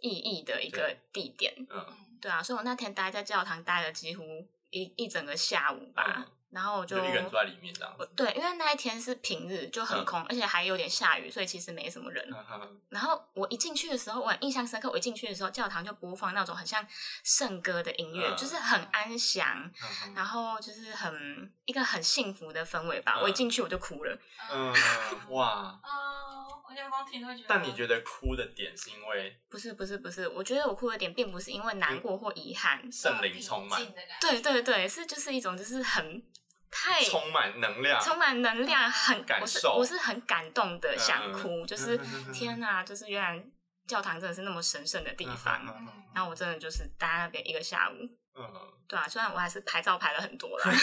[0.00, 1.86] 意义的一个地点，嗯，
[2.24, 4.24] 对啊，所以我那天待在教堂待了几乎。
[4.70, 8.08] 一一整个下午吧，然后我就，就一个人坐在里面这样子。
[8.14, 12.24] 对，因为那一天是平日，就很空，嗯、而且还有点下雨，所以其实没什么人。
[12.30, 14.88] 嗯、然后我一进去的时候，我很印象深刻。
[14.88, 16.86] 我一进去的时候，教堂就播放那种很像
[17.24, 19.68] 圣歌的音乐，嗯、就是很安详，
[20.06, 23.16] 嗯、然后就是很一个很幸福的氛围吧。
[23.16, 24.16] 嗯、我一进去我就哭了。
[24.52, 24.72] 嗯，
[25.34, 25.80] 哇。
[25.82, 27.46] 哦，我现在光听都觉得。
[27.48, 29.36] 但你觉得哭的点是因为？
[29.50, 33.80] 不是不是不是，我觉得我哭的点并不是因为难过或遗憾，圣灵充满。
[34.20, 36.22] 对对对，是就是一种就是很。
[36.76, 41.96] 太充满能量，充满能量，很感受，我是我是很感动的，想哭，就是
[42.32, 43.40] 天哪，就是原来
[43.86, 45.62] 教堂真的是那么神圣的地方，
[46.12, 47.94] 然后我真的就是待在那边一个下午，
[48.34, 48.42] 嗯，
[48.88, 50.64] 对啊，虽然我还是拍照拍了很多了，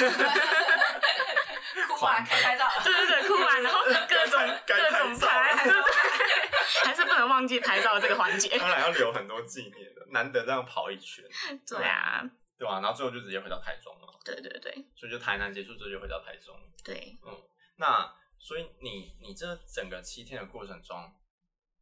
[1.90, 2.58] 哭完拍。
[2.58, 5.54] 照，对对对，哭完然后各种各种拍，
[6.86, 11.26] 还是不能忘记拍照这个环节，当然要留很多纪念的，难得这样跑一圈，
[11.68, 12.24] 对啊，
[12.62, 12.80] 对吧？
[12.80, 14.20] 然后最后就直接回到台中了。
[14.24, 16.56] 对对对，所以就台南结束之后就回到台中。
[16.84, 17.36] 对，嗯，
[17.78, 21.12] 那所以你你这整个七天的过程中，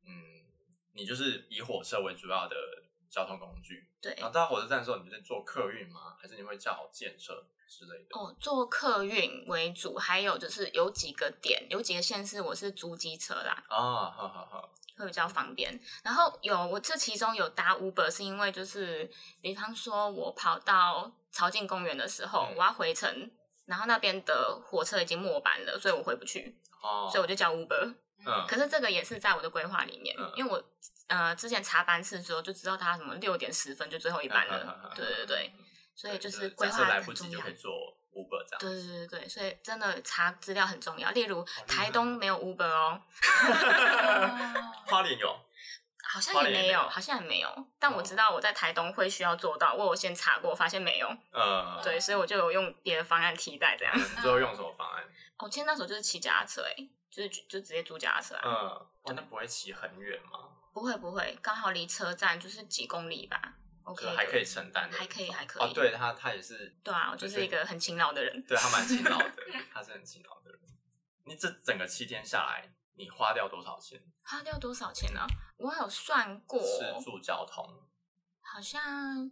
[0.05, 0.45] 嗯，
[0.93, 2.55] 你就是以火车为主要的
[3.09, 3.89] 交通工具。
[3.99, 4.15] 对。
[4.15, 6.15] 然后到火车站的时候，你是坐客运吗？
[6.17, 8.17] 还是你会叫好建车之类的？
[8.17, 13.65] 哦，坐客运为主，还有就是有几个点，有几个线是我是租机车啦。
[13.67, 14.73] 啊，好好好。
[14.99, 15.79] 会比较方便。
[16.03, 19.09] 然后有我这其中有搭 Uber，是因为就是
[19.41, 23.31] 比方说我跑到朝境公园的时候，嗯、我要回程，
[23.65, 27.95] 然后那边的火车已经末班了，所以我回不去，哦，所以我就叫 Uber。
[28.25, 30.61] 嗯，可是这个也是在我的规划里面，嗯、因为我
[31.07, 35.53] 呃之前查班次之后就知道他什么六点十分就最后一班了，嗯嗯嗯、对对对，
[35.95, 37.71] 所以就是规划来不及就可以坐
[38.13, 38.59] Uber 这样。
[38.59, 41.09] 对对对对，所以真的查资料很重要。
[41.11, 43.01] 例如台东没有 Uber 哦。
[44.87, 45.39] 花莲有，
[46.03, 47.67] 好像也没有，好像也没有。
[47.77, 51.07] 但我知道我在台东会需要做到，我有先查过，发现没有。
[51.31, 53.93] 嗯，对，所以我就有用别的方案替代这样。
[53.95, 55.03] 你最后用什么方案？
[55.39, 56.75] 我其实那时候就是骑脚踏车，哎，
[57.09, 58.35] 就是就直接租脚踏车。
[58.43, 60.49] 嗯，真的不会骑很远吗？
[60.73, 63.53] 不会不会，刚好离车站就是几公里吧。
[63.91, 65.63] OK，还可以承担的，还可以还可以。
[65.63, 66.77] 哦，对他他也是。
[66.83, 68.41] 对啊，我就是一个很勤劳的人。
[68.47, 69.33] 对他蛮勤劳的，
[69.73, 70.59] 他是很勤劳的人。
[71.25, 72.73] 你这整个七天下来。
[72.99, 73.97] 你花掉多少钱？
[74.23, 75.25] 花掉多少钱呢？
[75.55, 77.65] 我有算过，吃住交通，
[78.41, 79.31] 好像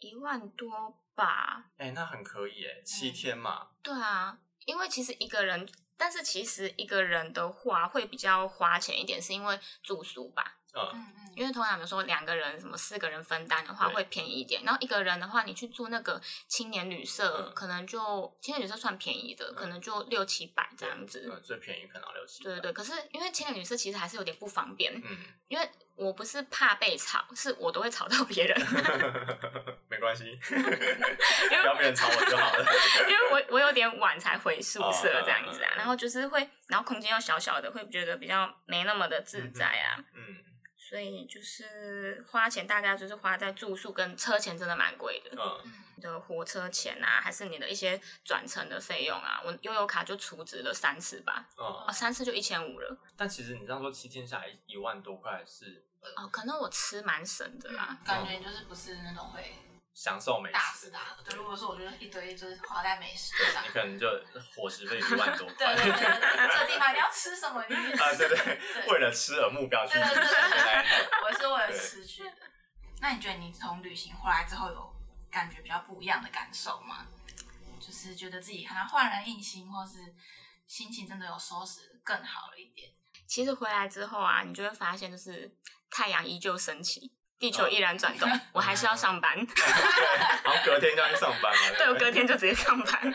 [0.00, 1.70] 一万多吧。
[1.78, 3.68] 哎、欸，那很可以哎，七天嘛。
[3.82, 10.58] 对啊，因为其实一个人，但是其实一个人的话会比较花钱一点，是因为住宿吧。
[10.94, 21.40] 嗯，因为通常比如说两个人、什么四个人分担的话会便宜一点，然后一个人的话，你去住那个青年旅社，可能就青年旅社算便宜的，可能就六七百这样子。
[21.44, 22.50] 最便宜可能六七百。
[22.50, 28.56] 对对对，可是因为青年旅社其实还是有点不方便，嗯，因为我不是怕被吵，是我都会吵到别人。
[29.88, 32.64] 没关系，不要别人吵我就好了。
[33.08, 40.36] 因为我我有点晚才回宿舍这样子啊，然后就是会，然后空间又小小的，会觉得比较没那么的自在啊，嗯。
[40.88, 45.30] 所以就是花钱，大概就是花在住宿跟车钱，真的蛮贵的。
[45.38, 51.46] 嗯，你的火车钱啊，还是你的一些转乘的费用啊，我悠游卡就储值了三次吧。
[51.56, 52.96] 哦，哦，三次就一千五了。
[53.18, 55.84] 但其实你这样说，七天下来一万多块是
[56.16, 59.44] 哦，可能我吃蛮省的啦，感觉就是不是那种会。
[59.98, 61.22] 享受美食，大吃大喝。
[61.24, 64.06] 对，如果说我觉得一堆就是花在美食上，你可能就
[64.54, 65.74] 伙食费一万多 块。
[65.74, 67.64] 对对对，这地方你要吃什么？
[67.68, 69.94] 你啊，对对， 为了吃而目标去。
[69.94, 72.32] 对对对，我是为了吃去的。
[73.00, 74.96] 那你觉得你从旅行回来之后有
[75.32, 77.04] 感觉比较不一样的感受吗？
[77.80, 80.14] 就是觉得自己好像焕然一新，或是
[80.68, 82.88] 心情真的有收拾更好了一点？
[83.26, 85.52] 其实回来之后啊，你就会发现，就是
[85.90, 87.17] 太阳依旧升起。
[87.38, 89.36] 地球依然转动，我还是要上班。
[90.42, 91.78] 然后隔天就要去上班了。
[91.78, 93.14] 对，我隔天就直接上班。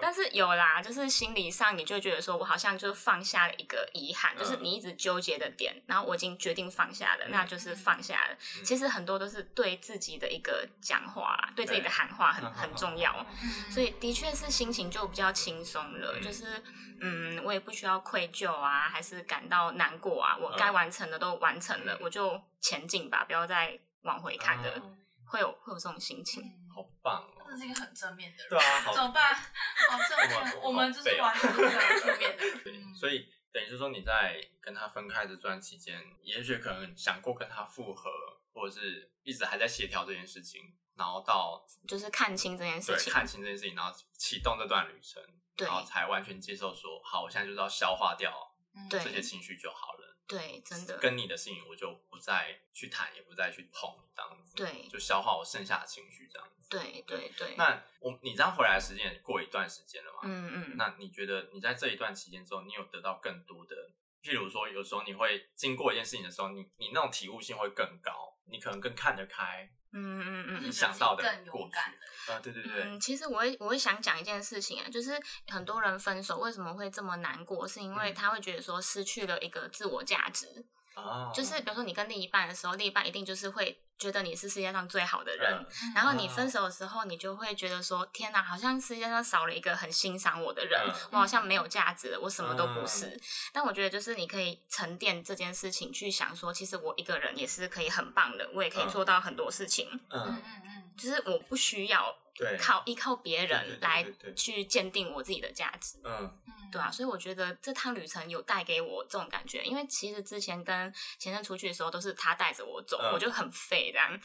[0.00, 8.36] 但是有啦，就是心理上你就觉得说，我好像就放下了一个遗憾，就是你一直纠结的点，然后我已经决定放下了，那就是放下了。
[8.62, 13.24] 其实很多都是对自己的一个讲话啦，对自己的喊话很很重要。
[13.70, 16.62] 所以的确是心情就比较轻松了，就是
[17.00, 22.38] 嗯，我也不需要愧疚啊，还是感到难过啊，我该完成的都完成了，我就。
[22.60, 26.42] 前进吧，不要再往回看的，嗯、会有会有这种心情。
[26.74, 27.46] 好棒哦！
[27.48, 28.48] 这是一个很正面的人。
[28.50, 29.34] 对啊，怎么办？
[29.34, 31.56] 好正面，我们就是完全是
[32.04, 32.44] 正面的。
[32.62, 38.10] 对，所以等于是说你在跟他分开的这段期间，也许可能想过跟他复合，
[38.52, 45.22] 或者是一直还在协调这件事情，然后到就是看清这件事情，看清这件事情，然后启动这段旅程，
[45.56, 48.54] 然后才完全接受说，好，我现在就是要消化掉
[48.90, 50.05] 这些情绪就好了。
[50.26, 50.98] 对，真的。
[50.98, 54.54] 跟你的事情我就不再去谈，也不再去碰，这样子。
[54.56, 56.66] 对，就消化我剩下的情绪，这样子。
[56.68, 57.54] 对对对。
[57.56, 60.20] 那我你这样回来的时间也过一段时间了嘛？
[60.24, 60.76] 嗯嗯。
[60.76, 63.74] 那你觉得你在这一段期间之后，你有得到更多的？
[64.22, 69.70] 譬如说，有时候你会经过一件事情的时候，你你那种体悟性会更高，你可能更看得开。
[69.92, 70.64] 嗯嗯嗯。
[70.64, 72.32] 你想到的更勇敢的。
[72.32, 72.82] 啊，对对对。
[72.82, 80.64] 嗯，其实我会我会想讲一件事情啊，就是很多人分手为什么会这么难过，是因为他会觉得说失去了一个自我价值。
[80.96, 81.30] 哦。
[81.32, 85.52] 就是比如说你跟另一半的时候，另一半一定就是会觉得你是世界上最好的人，
[85.84, 93.06] 嗯、然后你分手的时候，你就会觉得说：天哪，好像世界上少了一个很欣赏我的人，嗯、我好像没有价值了，我什么都不是。
[93.06, 93.20] 嗯、
[93.52, 99.88] 但我觉得就是你可以沉淀这件事情，去想说，其实我一个人也是可以很棒的，我也可以做到很多事情。
[100.10, 102.14] 嗯嗯嗯，就是我不需要
[102.58, 105.98] 靠依靠别人来去鉴定我自己的价值。
[106.04, 106.38] 嗯。
[106.72, 114.20] 对啊，所以我觉得这趟旅程有带给我这种感觉，因为其实之前跟前任出去的时候都是他带着我走，嗯、我就很废这样。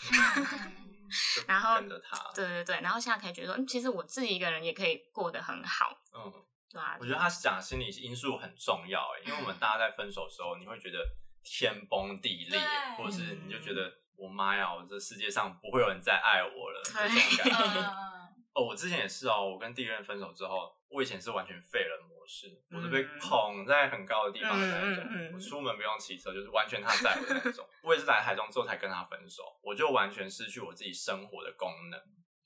[1.48, 5.96] 然后跟着他，对对对，然后现在可以觉得说，嗯，其实我自己一个人也可以过得很好。
[6.14, 6.34] 嗯，
[6.68, 10.98] 对啊，我觉得他讲心理因素很重要哎，因为我们大家在分手的时候，你会觉得
[11.44, 12.60] 天崩地裂，
[12.98, 17.82] 或者是你就觉得我妈呀，我这世界上不会有人再爱我了这种感觉。
[18.54, 27.66] 哦，我之前也是哦，我跟第一任分手之后，我以前是完全废人模式，嗯、我是被捧在很高的地方的那种，嗯嗯嗯、我出门不用骑车，就是完全他在我的那种。
[27.82, 32.00] 我也是来台中之后才跟他分手，我就完全失去我自己生活的功能。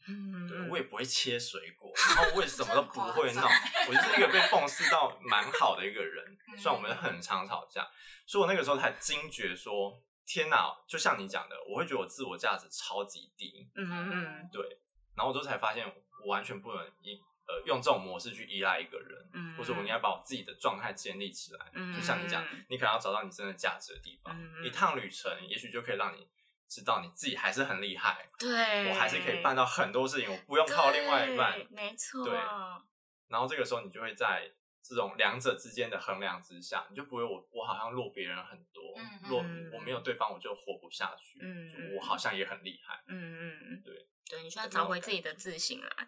[0.08, 3.44] 嗯，对，我也不会切水果，然后我也什么都不会 弄，
[3.88, 6.38] 我就是一个被讽刺到蛮好的一个人。
[6.58, 7.88] 虽然我们很常吵架，
[8.26, 10.74] 所以我那个时候才惊觉说：天哪！
[10.88, 13.70] 就像你讲的，我会觉得我自我价值超级低。
[13.76, 14.80] 嗯嗯嗯，对。
[15.15, 21.72] 然后我就才发现，我完全不能依呃用这种模式去依赖一个人，嗯，或者我应该把我自己的状态建立起来。
[21.74, 24.36] 嗯，就像你讲，你可能要找到你真的价值的地方。
[24.36, 26.28] 嗯，一趟旅程，也许就可以让你
[26.67, 28.28] 知道你自己还是很厉害。
[28.38, 31.60] 对，我还是可以办到很多事情，我不用靠另外一半。
[31.69, 32.25] 没错。
[32.25, 32.38] 对。
[33.28, 34.51] 然后这个时候，你就会在
[34.84, 38.95] 这种两者之间的衡量之下，你就不会我我好像弱别人很多，
[39.30, 39.39] 弱
[39.73, 41.39] 我没有对方我就活不下去。
[41.41, 43.01] 嗯，我好像也很厉害。
[43.08, 44.08] 嗯嗯嗯，对。
[44.28, 46.08] 对，你需要找回自己的自信啦。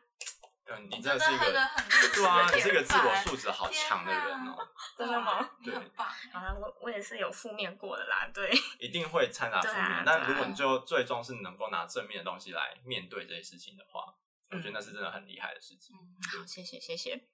[0.69, 4.57] 嗯，你真的是一个，对啊，你是一个自我素质好强的人哦。
[4.97, 5.49] 真的吗？
[5.63, 6.07] 对，很棒。
[6.33, 8.51] 好啦，我我也是有负面过的啦，对。
[8.79, 14.13] 一定会掺杂负面，但如果你最后最终是能够拿正面的东西来面对这些事情的话，
[14.51, 15.95] 我觉得那是真的很厉害的事情。
[15.95, 17.27] 好，谢谢谢谢。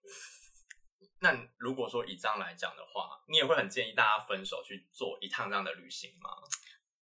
[1.19, 6.29] 那如果说以这样来讲的话，你也会很建议大家分手去做一趟这样的旅行吗？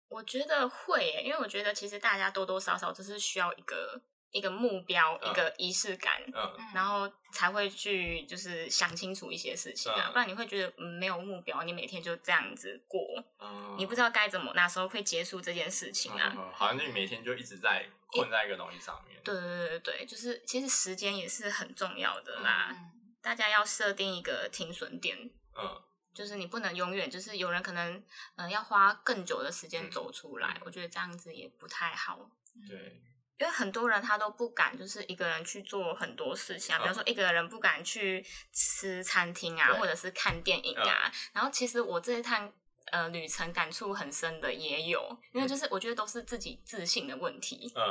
[0.08, 13.00] 我觉得会耶，因为我觉得其实大家多多少少就是需要一个一个目标，嗯、一个仪式感，嗯，然后才会去就是想清楚一些事情啊，嗯、不然你会觉得、嗯、没有目标，你每天就这样子过，
[13.40, 25.16] 嗯，你不知道该怎么哪时候会结束这件事情啊，好像你每天就一直在困在一个东西上面，对对对对，就是其实时间也是很重要的啦，嗯、大家要设定一个停损点，
[25.56, 25.82] 嗯。
[26.14, 28.04] 就是你不能永远，就是有人可能，嗯、
[28.38, 32.28] 呃，要花更久的时间走出来，嗯、我觉得这样子也不太好。
[32.68, 33.00] 对，
[33.38, 41.06] 因为很多人他都不敢，就是一个人去做很多事情啊，比如说一个人不敢去吃餐厅啊，或者是看电影啊。
[41.06, 42.52] 嗯、然后其实我这一趟。
[42.92, 47.72] 呃，旅程感触很深的也有，因为就是我觉得都是自己自信的问题。
[47.74, 47.82] 嗯，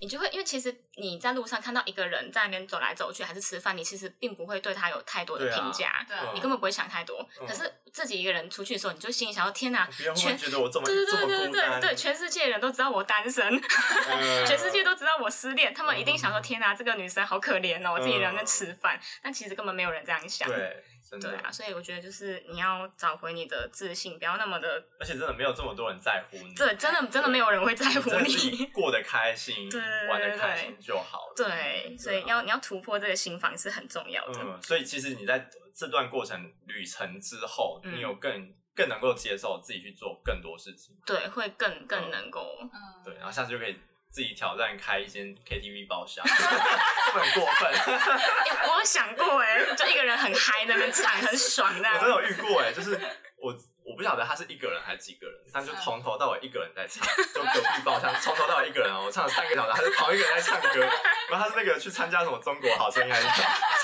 [0.00, 7.26] 你就会因为其实你在路上看到一个人在那边走来走去，还是吃饭，你其实并不会对他有太多的评价，对，你根本不会想太多。
[7.46, 13.60] 可是自己一个人出去的时候，你就心里想说：天哪，全觉得我这么对对对对对对，全世界人都知道我单身，
[14.46, 19.00] 全世界都知道我失恋，他们一定想说：天哪，这个女生好可怜哦，我自己一个人在吃饭。
[19.22, 20.48] 但其实根本没有人这样想。
[20.48, 20.82] 对。
[21.20, 26.54] 对啊，所以我觉得就是你要找回你的自信，不要那么的，而且真的没有这么多人在乎你。
[26.54, 28.66] 对，真的真的没有人会在乎你。
[28.72, 31.32] 过得开心， 对，玩得开心就好。
[31.36, 34.40] 对，所以要你要突破这个心房是很重要的。
[34.42, 40.96] 嗯，所以其实你在这段过程旅程之后，你有更更能够接受自己去做更多事情。
[41.06, 42.58] 对，会更更能够。
[42.62, 42.70] 嗯。
[43.04, 43.78] 对，然后下次就可以。
[44.16, 47.70] 自己挑战开一间 KTV 包厢， 这么很过分。
[47.70, 51.86] 欸、我有想过哎，就一个人很嗨，那边唱很爽的。
[51.86, 52.98] 我真的有遇过哎，就是
[53.36, 60.80] 我我不晓得他是一个人还是几个人，但就从头到尾一个人在唱，就隔壁包厢从头到尾一个人哦，我唱了三个小时，还是同一个人在唱歌，
[61.28, 63.28] 然后他是那个去参加什么中国好声音，还是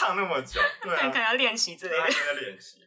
[0.01, 2.79] 唱那么久，对啊，可能要练习之类的，在练习。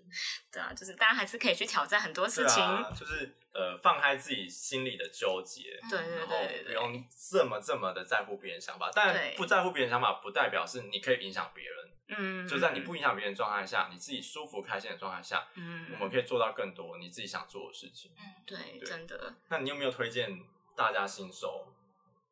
[0.52, 19.36] 对啊，就是大家还是可以去挑战很多事情，啊、就是呃放开自己心里的纠结，对对对，不用这么这么的在乎别人想法，但不在乎别人想法不代表是你可以影响别人，嗯，就在你不影响别人状态下，你自己舒服开心的状态下，嗯，我们可以做到更多你自己想做的事情，嗯，对，真的。
[19.48, 20.30] 那你有没有推荐
[20.76, 21.74] 大家新手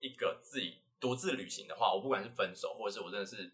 [0.02, 1.94] 一个自己独自旅行的话？
[1.94, 3.50] 我不管是分手，或者是我真的是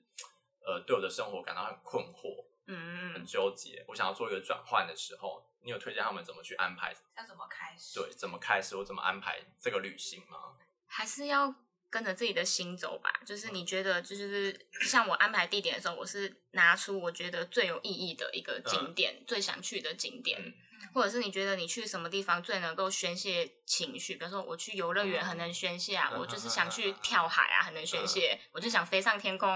[0.65, 2.45] 呃对我的生活感到很困惑。
[2.71, 3.83] 嗯，很纠结。
[3.87, 6.95] 我想要做一个转换的时候，你有推荐他们怎么去安排？
[7.17, 7.99] 要怎么开始？
[7.99, 8.75] 对，怎么开始？
[8.77, 10.55] 我怎么安排这个旅行吗？
[10.87, 11.53] 还是要
[11.89, 13.21] 跟着自己的心走吧。
[13.25, 20.39] 就是你觉得，就是像我安排地点的时候，我是拿出我觉得最有意义的一个景点，嗯、最想去的景点。
[20.41, 20.53] 嗯
[20.93, 24.15] 或者是你觉得你去什么地方最能够宣泄情绪？
[24.15, 29.47] 比如说我去游乐园很能宣泄啊，我就是想去跳海啊，很能宣泄，我就想飞上天空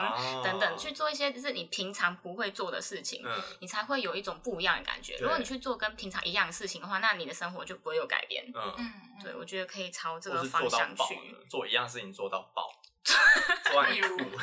[0.43, 3.23] 等等，去做一些就是你平常不会做的事情，
[3.61, 5.17] 你才会有一种不一样的感觉。
[5.17, 8.45] 如果你去做跟平常一样的事情的话，那你的生活就不会有改变。
[8.53, 8.93] 嗯，
[9.23, 11.17] 对，我觉得可以朝这个方向去
[11.49, 12.82] 做一样事情做到爆，做
[13.89, 14.17] 例如，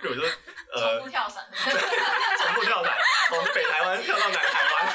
[0.00, 0.24] 比如说
[0.72, 2.92] 呃，重复跳伞， 重复跳伞，
[3.28, 4.86] 从北台湾跳到南台湾。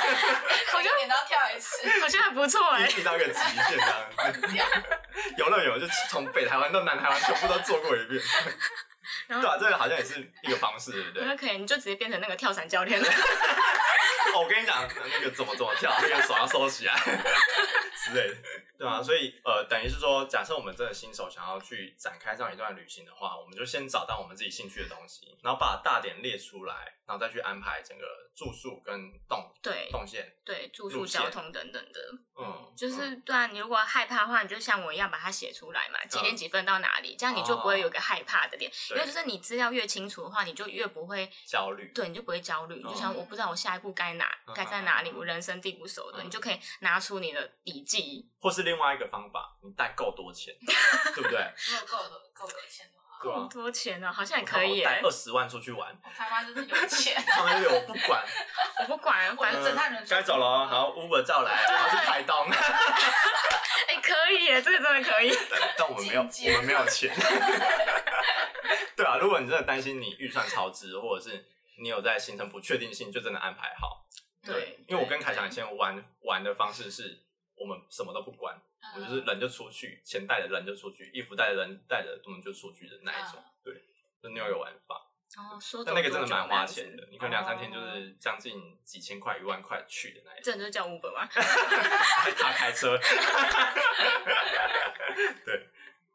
[0.74, 2.88] 我就点到跳一次，好像还不错哎、欸。
[2.88, 4.68] 提到一个极限这样，
[5.38, 8.20] 有了有，就从北台湾到南台湾全部都做过一遍。
[9.28, 11.24] 然后对啊，这个好像也是一个方式，对不对？
[11.26, 13.08] 那可以，你就直接变成那个跳伞教练了。
[14.34, 16.94] 哦，我跟你讲，那个怎么怎么跳，那个手要收起来
[18.04, 18.36] 之类的，
[18.78, 32.00] 对吧，所以呃，等于是说，假设我们真的新手想要去展开这样一段旅行的话，我们就先找到我们自己兴趣的东西，然后把大点列出来，然后再去安排整个住宿跟动对动线，对住宿、交通等等的。
[32.40, 50.56] 嗯，就是对啊，你如果害怕的话，你就像我一样把它写出来嘛，几点几分到哪里，这样你就不会有一个害怕的点，因为就是你资料越清楚的话，你就越不会焦虑，对，你就不会焦虑，就像我不知道我下一步该哪该在哪里，我人生地不熟的，你就可以拿出你的笔记，或是另外一个方法，你带够多钱，
[51.14, 51.54] 对不对？
[51.70, 52.90] 如果够的够的钱
[53.24, 53.42] 的话。
[53.42, 54.12] 够多钱呢？
[54.12, 54.82] 好像也可以。
[54.82, 55.90] 带二十万出去玩。
[56.04, 57.22] 我他妈就是有钱。
[57.28, 58.24] 他们有，我不管。
[58.80, 62.36] 我不管，反正侦探人该走了，然后 Uber 照来，然后去台东。
[63.88, 65.32] 哎，可以耶，这个真的可以。
[65.78, 67.14] 但我们没有，我们没有钱。
[68.96, 71.46] 对啊，如果你真的担心你预算超支，或者是
[71.82, 74.06] 你有在形成不确定性，就真的安排好。
[74.44, 77.22] 对，因为我跟凯翔以前玩玩的方式是，
[77.56, 78.56] 我们什么都不管。
[78.96, 83.74] 我就是人就出去，钱带着人就出去，衣服带着人带着我们就出去的那一种，对，
[84.22, 85.08] 就那个玩法。
[85.38, 90.54] 哦，说那个真的蛮花钱的，你看两三天就是将近几千块、一万块去的那一种。
[90.54, 91.26] 这就叫 Uber 吗？
[91.32, 93.00] 他开车。
[95.46, 95.68] 对。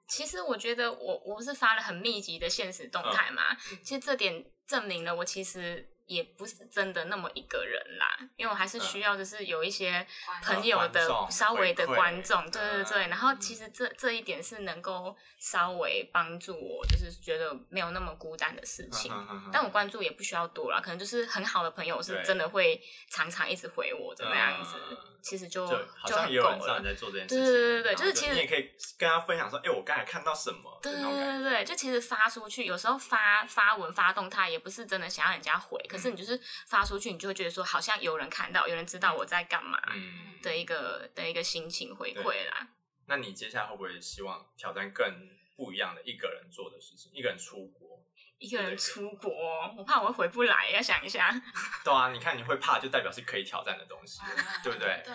[0.08, 5.88] 其实我觉得我我不是发了很密集的现实动态嘛，其实这点证明了我其实。
[6.06, 10.06] 也不是真的那么一个人啦，因为我还是需要就是有一些
[10.42, 13.08] 朋友的稍微的观众，对对对。
[13.08, 19.12] 然后其实这这一点是能够稍微帮助我，就是觉得没有那么孤单的事 情。
[19.52, 22.80] 但我关注也不需要多了，可能就是很好的朋友是真的会
[23.10, 24.76] 常常一直回我的那样子。
[25.22, 26.44] 其实就好像也有
[26.84, 30.78] 在做这件事情，对对对对，就是其实你也可以跟他分享说，哎，我刚才看到什么？
[30.80, 36.38] 对对对对，就其实发出去，有时候发发文发动态也不是真的想要人家回，可是你就是
[36.68, 39.80] 发出去，你就会觉得说好像有人看到，有人知道我在干嘛
[40.42, 42.68] 的一个的一个心情回馈啦。
[43.06, 45.06] 那你接下来会不会希望挑战更
[45.56, 47.10] 不一样的一个人做的事情？
[47.14, 48.02] 一个人出国？
[48.38, 49.30] 一个人出国，
[49.78, 51.30] 我怕我会回不来，要想一下。
[51.82, 54.20] 对啊，你看你会怕，就代表是可以挑战的东西，
[54.62, 55.02] 对不对？
[55.04, 55.14] 对。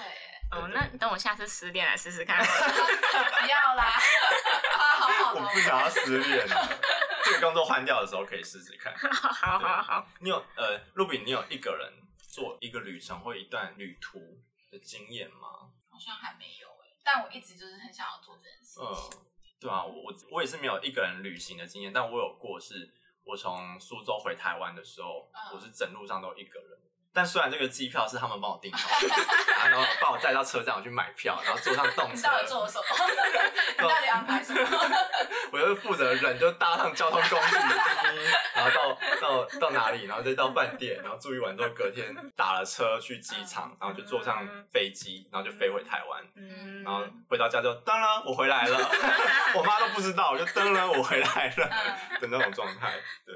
[0.52, 2.44] 哦，那等我下次失恋来试试看。
[2.44, 3.94] 不要啦，
[4.98, 5.34] 好好。
[5.34, 6.46] 我不想要失恋，
[7.24, 8.94] 这个工作换掉的时候可以试试看。
[9.12, 10.08] 好好好。
[10.20, 14.20] 你有呃，Ruby，你有一个人做一个旅程或一段旅途
[14.70, 15.72] 的经验吗？
[15.90, 19.20] 好像还没有诶，但我一直就是很想要做这件事情。
[19.20, 19.26] 嗯，
[19.60, 22.96] 对啊，我我我也是没有一个人旅行的经验，但我有过是。
[23.24, 26.80] 我从苏州回台湾的时候，我是整路上都一个人。
[27.14, 28.90] 但虽然这个机票是他们帮我订好，
[29.68, 32.16] 然后把我带到车站，我去买票，然后坐上动车。
[32.16, 32.86] 你到底做了什么？
[33.78, 34.68] 你到底安排什么？
[35.52, 37.56] 我就是负责人，就搭上交通工具，
[38.56, 46.24] 然后到到到哪里，然后再到饭店，然后住一晚之后，隔天打了车去机场，然后就坐上飞机，然后就飞回台湾。
[46.84, 48.78] 然后回到家就噔了，我回来了，
[49.56, 51.70] 我妈都不知道，我就噔了，我回来了
[52.22, 52.94] 的那种状态，
[53.26, 53.36] 对。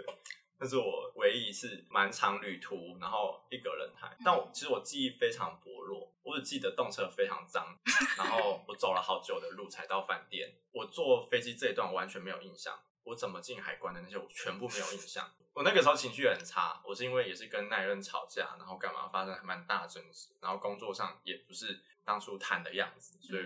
[0.58, 4.16] 那是我唯一一次蛮长旅途，然后一个人拍。
[4.24, 7.78] 但我其实我记忆非常薄弱，我只记得动车非常脏，
[8.18, 10.56] 然后我走了好久的路才到饭店。
[10.72, 15.30] 我坐飞机这一段完全没有印象，我怎么进海关的那些我全部没有印象。
[15.56, 21.82] 我那个时候情绪很差，我是因为也是跟那一任吵架，然后干嘛发生还蛮大的争执，然后工作上也不是。
[22.06, 23.41] 当初谈的样子，所以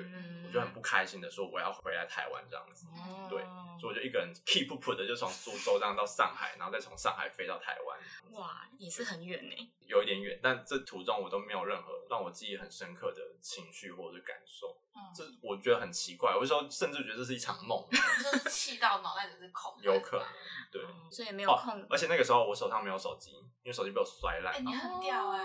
[0.46, 3.42] 我就很不开心的说我要回来台湾这样子，嗯、对，
[3.80, 7.98] 所以我就一个人 keep up 的就从苏州这样到上海，然后再从上海飞到台湾。
[8.34, 9.56] 哇，也是很远呢，
[9.88, 20.26] 有一点远，但这途中我都没有任何让我记忆很深刻的情绪或者是感受，嗯、这我觉得很奇怪，我有时候甚至觉得这是一场梦， 就是气到脑袋只是空，有可能，
[20.72, 20.82] 对，
[21.12, 25.40] 所以没有空、哦，而且那个时候我手上没有手机，因为手机被我摔烂，哎、欸，你很屌哎。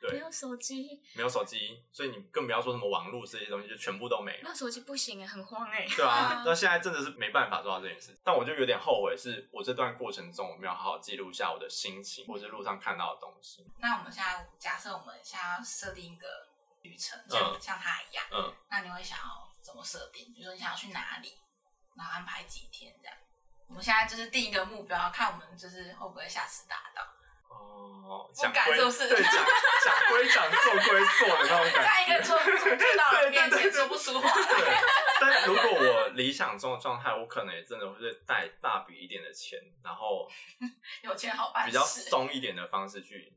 [0.00, 4.40] 对没有手机，没有手机，所以你更不要说什么网络这些东西，就全部都没了。
[4.42, 5.86] 那手机不行哎，很慌哎。
[5.96, 8.14] 对啊，那现在真的是没办法做到这件事。
[8.22, 13.66] 但我就有点后悔，是我这段过程中我没有好好记录下我的心情，或是路上看到的东西。
[13.78, 16.26] 那我们现在假设我们现在要设定一个
[16.84, 19.24] 旅程，像、嗯、像他一样，嗯，那你会想要
[19.64, 20.32] 怎么设定？
[20.32, 21.32] 比如说你想要去哪里，
[21.96, 23.16] 然后安排几天这样？
[23.66, 27.02] 我们现在就是定一个目标，看我们就是会不会下次达到。
[27.48, 29.08] 哦，讲归是不是？
[29.08, 31.82] 对，讲讲归讲，做归做的那种感觉。
[31.82, 34.28] 在一个做做到了面前说不出话。
[34.28, 34.76] 对，
[35.20, 40.28] 但如果我理想中的状态，我可能也真的会带大笔一点的钱，然后
[41.02, 43.32] 有钱好办，比较松一点的方式去，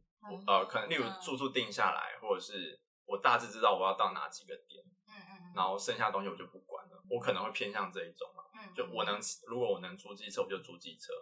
[0.47, 2.77] 呃，可能例如住宿定下来，或者是
[3.07, 11.13] 我大致知道我要到哪几个点，嗯嗯，然后剩下的东西我就不管了，我可能会偏向这一种嘛，嗯，就我能，如果我能租机车，我就租机车，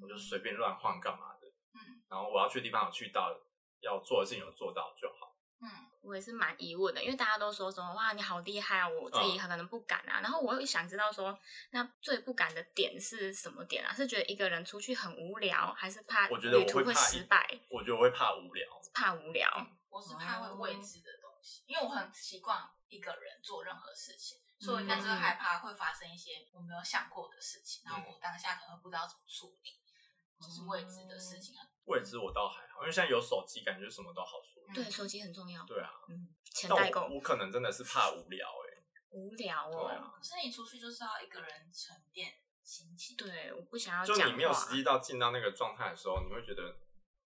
[0.00, 1.48] 我就随便乱晃干嘛的。
[1.74, 3.34] 嗯然后我要去的地方有去到，
[3.80, 5.34] 要做的事情有做到就好。
[5.62, 5.68] 嗯，
[6.02, 10.20] 我也是蛮疑问的，因为大家都说什么哇，你好厉害啊，我自己可能不敢啊。
[10.20, 11.38] 嗯、然后我又想知道说，
[11.70, 13.94] 那最不敢的点是什么点啊？
[13.94, 17.60] 是觉得一个人出去很无聊，还是怕我觉得我会失败？
[17.70, 19.48] 我觉得我会怕无聊，怕无聊。
[19.88, 29.80] 我是怕会未知的东西，因为我很习惯一个人做任何事情，所以我应该是害怕会发生一些我没有想过的事情，然后我当下可能会不知道怎么处理，
[30.40, 31.68] 就是未知的事情很。
[31.86, 34.62] 未知我倒还好，因为现在有手机，感觉什么都好说。
[34.72, 35.64] 对，手机很重要。
[35.64, 37.08] 对啊，嗯，钱代购。
[37.08, 38.82] 我可能真的是怕无聊哎、欸。
[39.10, 39.88] 无聊哦。
[39.88, 40.14] 对啊。
[40.16, 42.32] 可是你出去就是要一个人沉淀
[42.62, 43.16] 心情。
[43.16, 44.06] 对，我不想要。
[44.06, 46.78] 就你没有实际到进到那个状态的时候，你会觉得，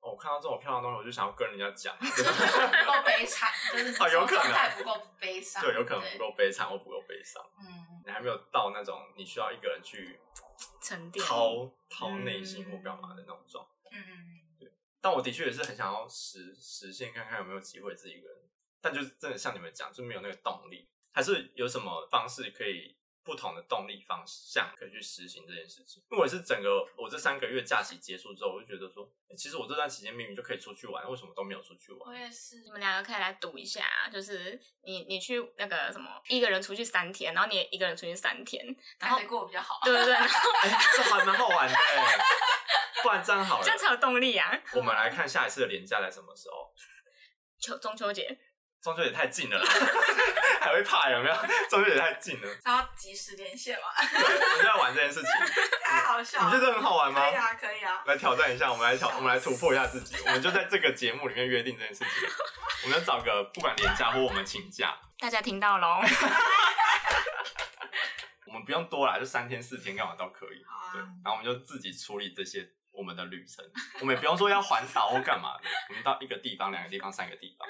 [0.07, 1.97] 哦，我看到这种漂亮的东西，我就想要跟人家讲。
[1.99, 5.61] 不够悲惨，就是啊，有可能不够悲伤。
[5.61, 7.43] 对，有可能不够悲惨或不够悲伤。
[7.59, 8.03] 嗯。
[8.07, 10.21] 你还没有到那种你需要一个人去
[10.81, 13.91] 沉淀、掏掏内心或干嘛的那种状态。
[13.91, 14.71] 嗯嗯。
[15.01, 18.39] 但我的确也是很想要实实现看看有没有机会自己一个人，
[18.81, 22.97] 但就是真的像你们讲，就没有那个动力，还是有什么方式可以
[23.27, 26.01] 不同的动力方向可以去实行这件事情？
[26.11, 29.07] 因为我是整个我这三个月假期结束之后，我就觉得说，
[29.37, 32.09] 其实我这段期间明明就可以出去玩，为什么都没有出去玩？
[32.09, 38.65] 我也是，你们两个可以来赌一下，就是你你去那个什么一个人出去三天，然后你也一个人出去三天，
[39.01, 39.81] 然后谁过比较好？
[39.85, 40.15] 对对对，
[40.97, 41.77] 这还蛮好玩的。
[43.03, 44.51] 不然这样好了，这样才有动力啊！
[44.73, 46.73] 我们来看下一次的连假在什么时候？
[47.61, 48.39] 秋中秋节，
[48.83, 49.61] 中秋节太近了，
[50.67, 51.37] 还会怕有没有？
[51.71, 53.85] 中秋节太近了，然后及时连线嘛。
[54.11, 55.31] 对，我们就在玩这件事情，
[55.85, 56.47] 太好笑了。
[56.47, 57.21] 你觉得很好玩吗？
[57.21, 58.03] 可以啊，可以啊。
[58.07, 60.17] 来挑战一下，我们来挑，我们来突破一下自己。
[60.27, 62.29] 我们就在这个节目里面约定这件事情。
[62.85, 66.01] 我们要找个不管年假或我们请假，大家听到喽。
[68.47, 70.65] 我们不用多来，就三天四天干嘛都可以。
[70.93, 72.69] 对，然后我们就自己处理这些。
[72.97, 73.65] 我们的旅程，
[74.01, 77.69] 我们也不用说要环岛或干嘛的，我们到一个地方、两个地方、三个地方，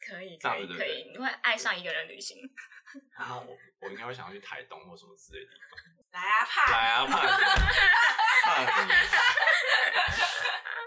[0.00, 2.38] 可以，可以，可以，你会爱上一个人旅行。
[3.18, 5.78] 然后我我应该会想要去台东或什么之类的地方。
[6.12, 6.70] 来啊，怕！
[6.70, 7.20] 来啊，怕
[8.60, 8.62] 你！
[8.76, 8.92] 怕你！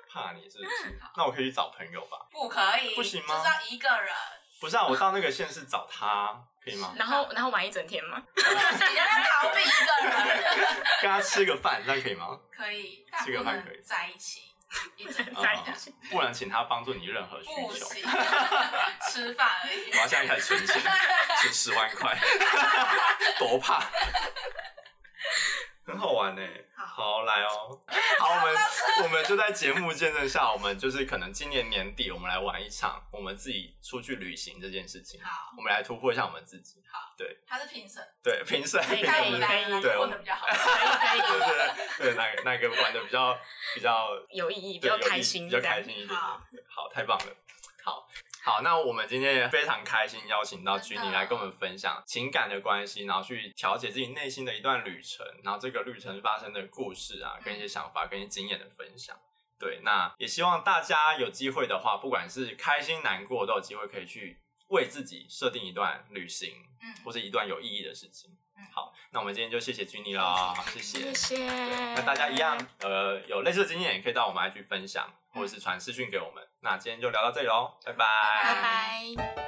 [0.09, 0.99] 怕你是不是？
[1.17, 2.27] 那我可以去找朋友吧？
[2.31, 3.35] 不可以，不行吗？
[3.35, 4.13] 就是要一个人。
[4.59, 6.33] 不是啊，我到那个县市找他
[6.63, 6.93] 可以吗？
[6.97, 8.21] 然后然后玩一整天吗？
[8.35, 8.41] 你
[8.95, 12.39] 让他逃避一个人，跟他吃个饭，这样可以吗？
[12.55, 14.41] 可以，吃个饭可以在一起，
[14.95, 17.49] 一整天在一起，不能请他帮助你任何需
[17.79, 17.87] 求，
[19.11, 19.91] 吃饭而已。
[19.91, 20.81] 我要现在开始存钱，
[21.41, 22.17] 存十万块，
[23.37, 23.83] 多怕。
[25.85, 26.41] 很好玩呢，
[26.75, 27.79] 好，好来哦，
[28.19, 28.55] 好，我们
[29.03, 35.21] 我们就在节目见证下，我们就是可能今年年底，我们来玩一场我们自己出去旅行这件事情。
[35.23, 36.81] 好，我们来突破一下我们自己。
[36.91, 43.37] 好，对，他是评审，对，评审，可以可以 可以，对，混的比较好，可以可以，对对对，哪个哪个玩的比较
[43.75, 47.25] 比较有意义，比较开心，比较开心一点，好，太棒了，
[47.83, 48.07] 好。
[48.45, 59.17] 好，那我们今天也非常开心，邀请到君妮来跟我们分享情感的关系，然后去调节自己内心的一段旅程，然后这个旅程发生的故事啊，跟一些想法，跟一些经验的分享。
[59.57, 68.29] 对，那也希望大家有机会的话，不管是开心、难过，都有机会可以去为自己设定一段旅行，嗯，或者一段有意义的事情。
[68.71, 71.45] 好，那我们今天就谢谢君妮啦，谢谢，谢谢。
[71.95, 75.11] 那大家一样，呃，有类似的经验，也可以到我们 IG 分享。
[75.35, 76.43] 或者是传私讯给我们。
[76.61, 78.05] 那今天就聊到这里喽拜拜。
[78.43, 78.55] 拜
[79.35, 79.44] 拜。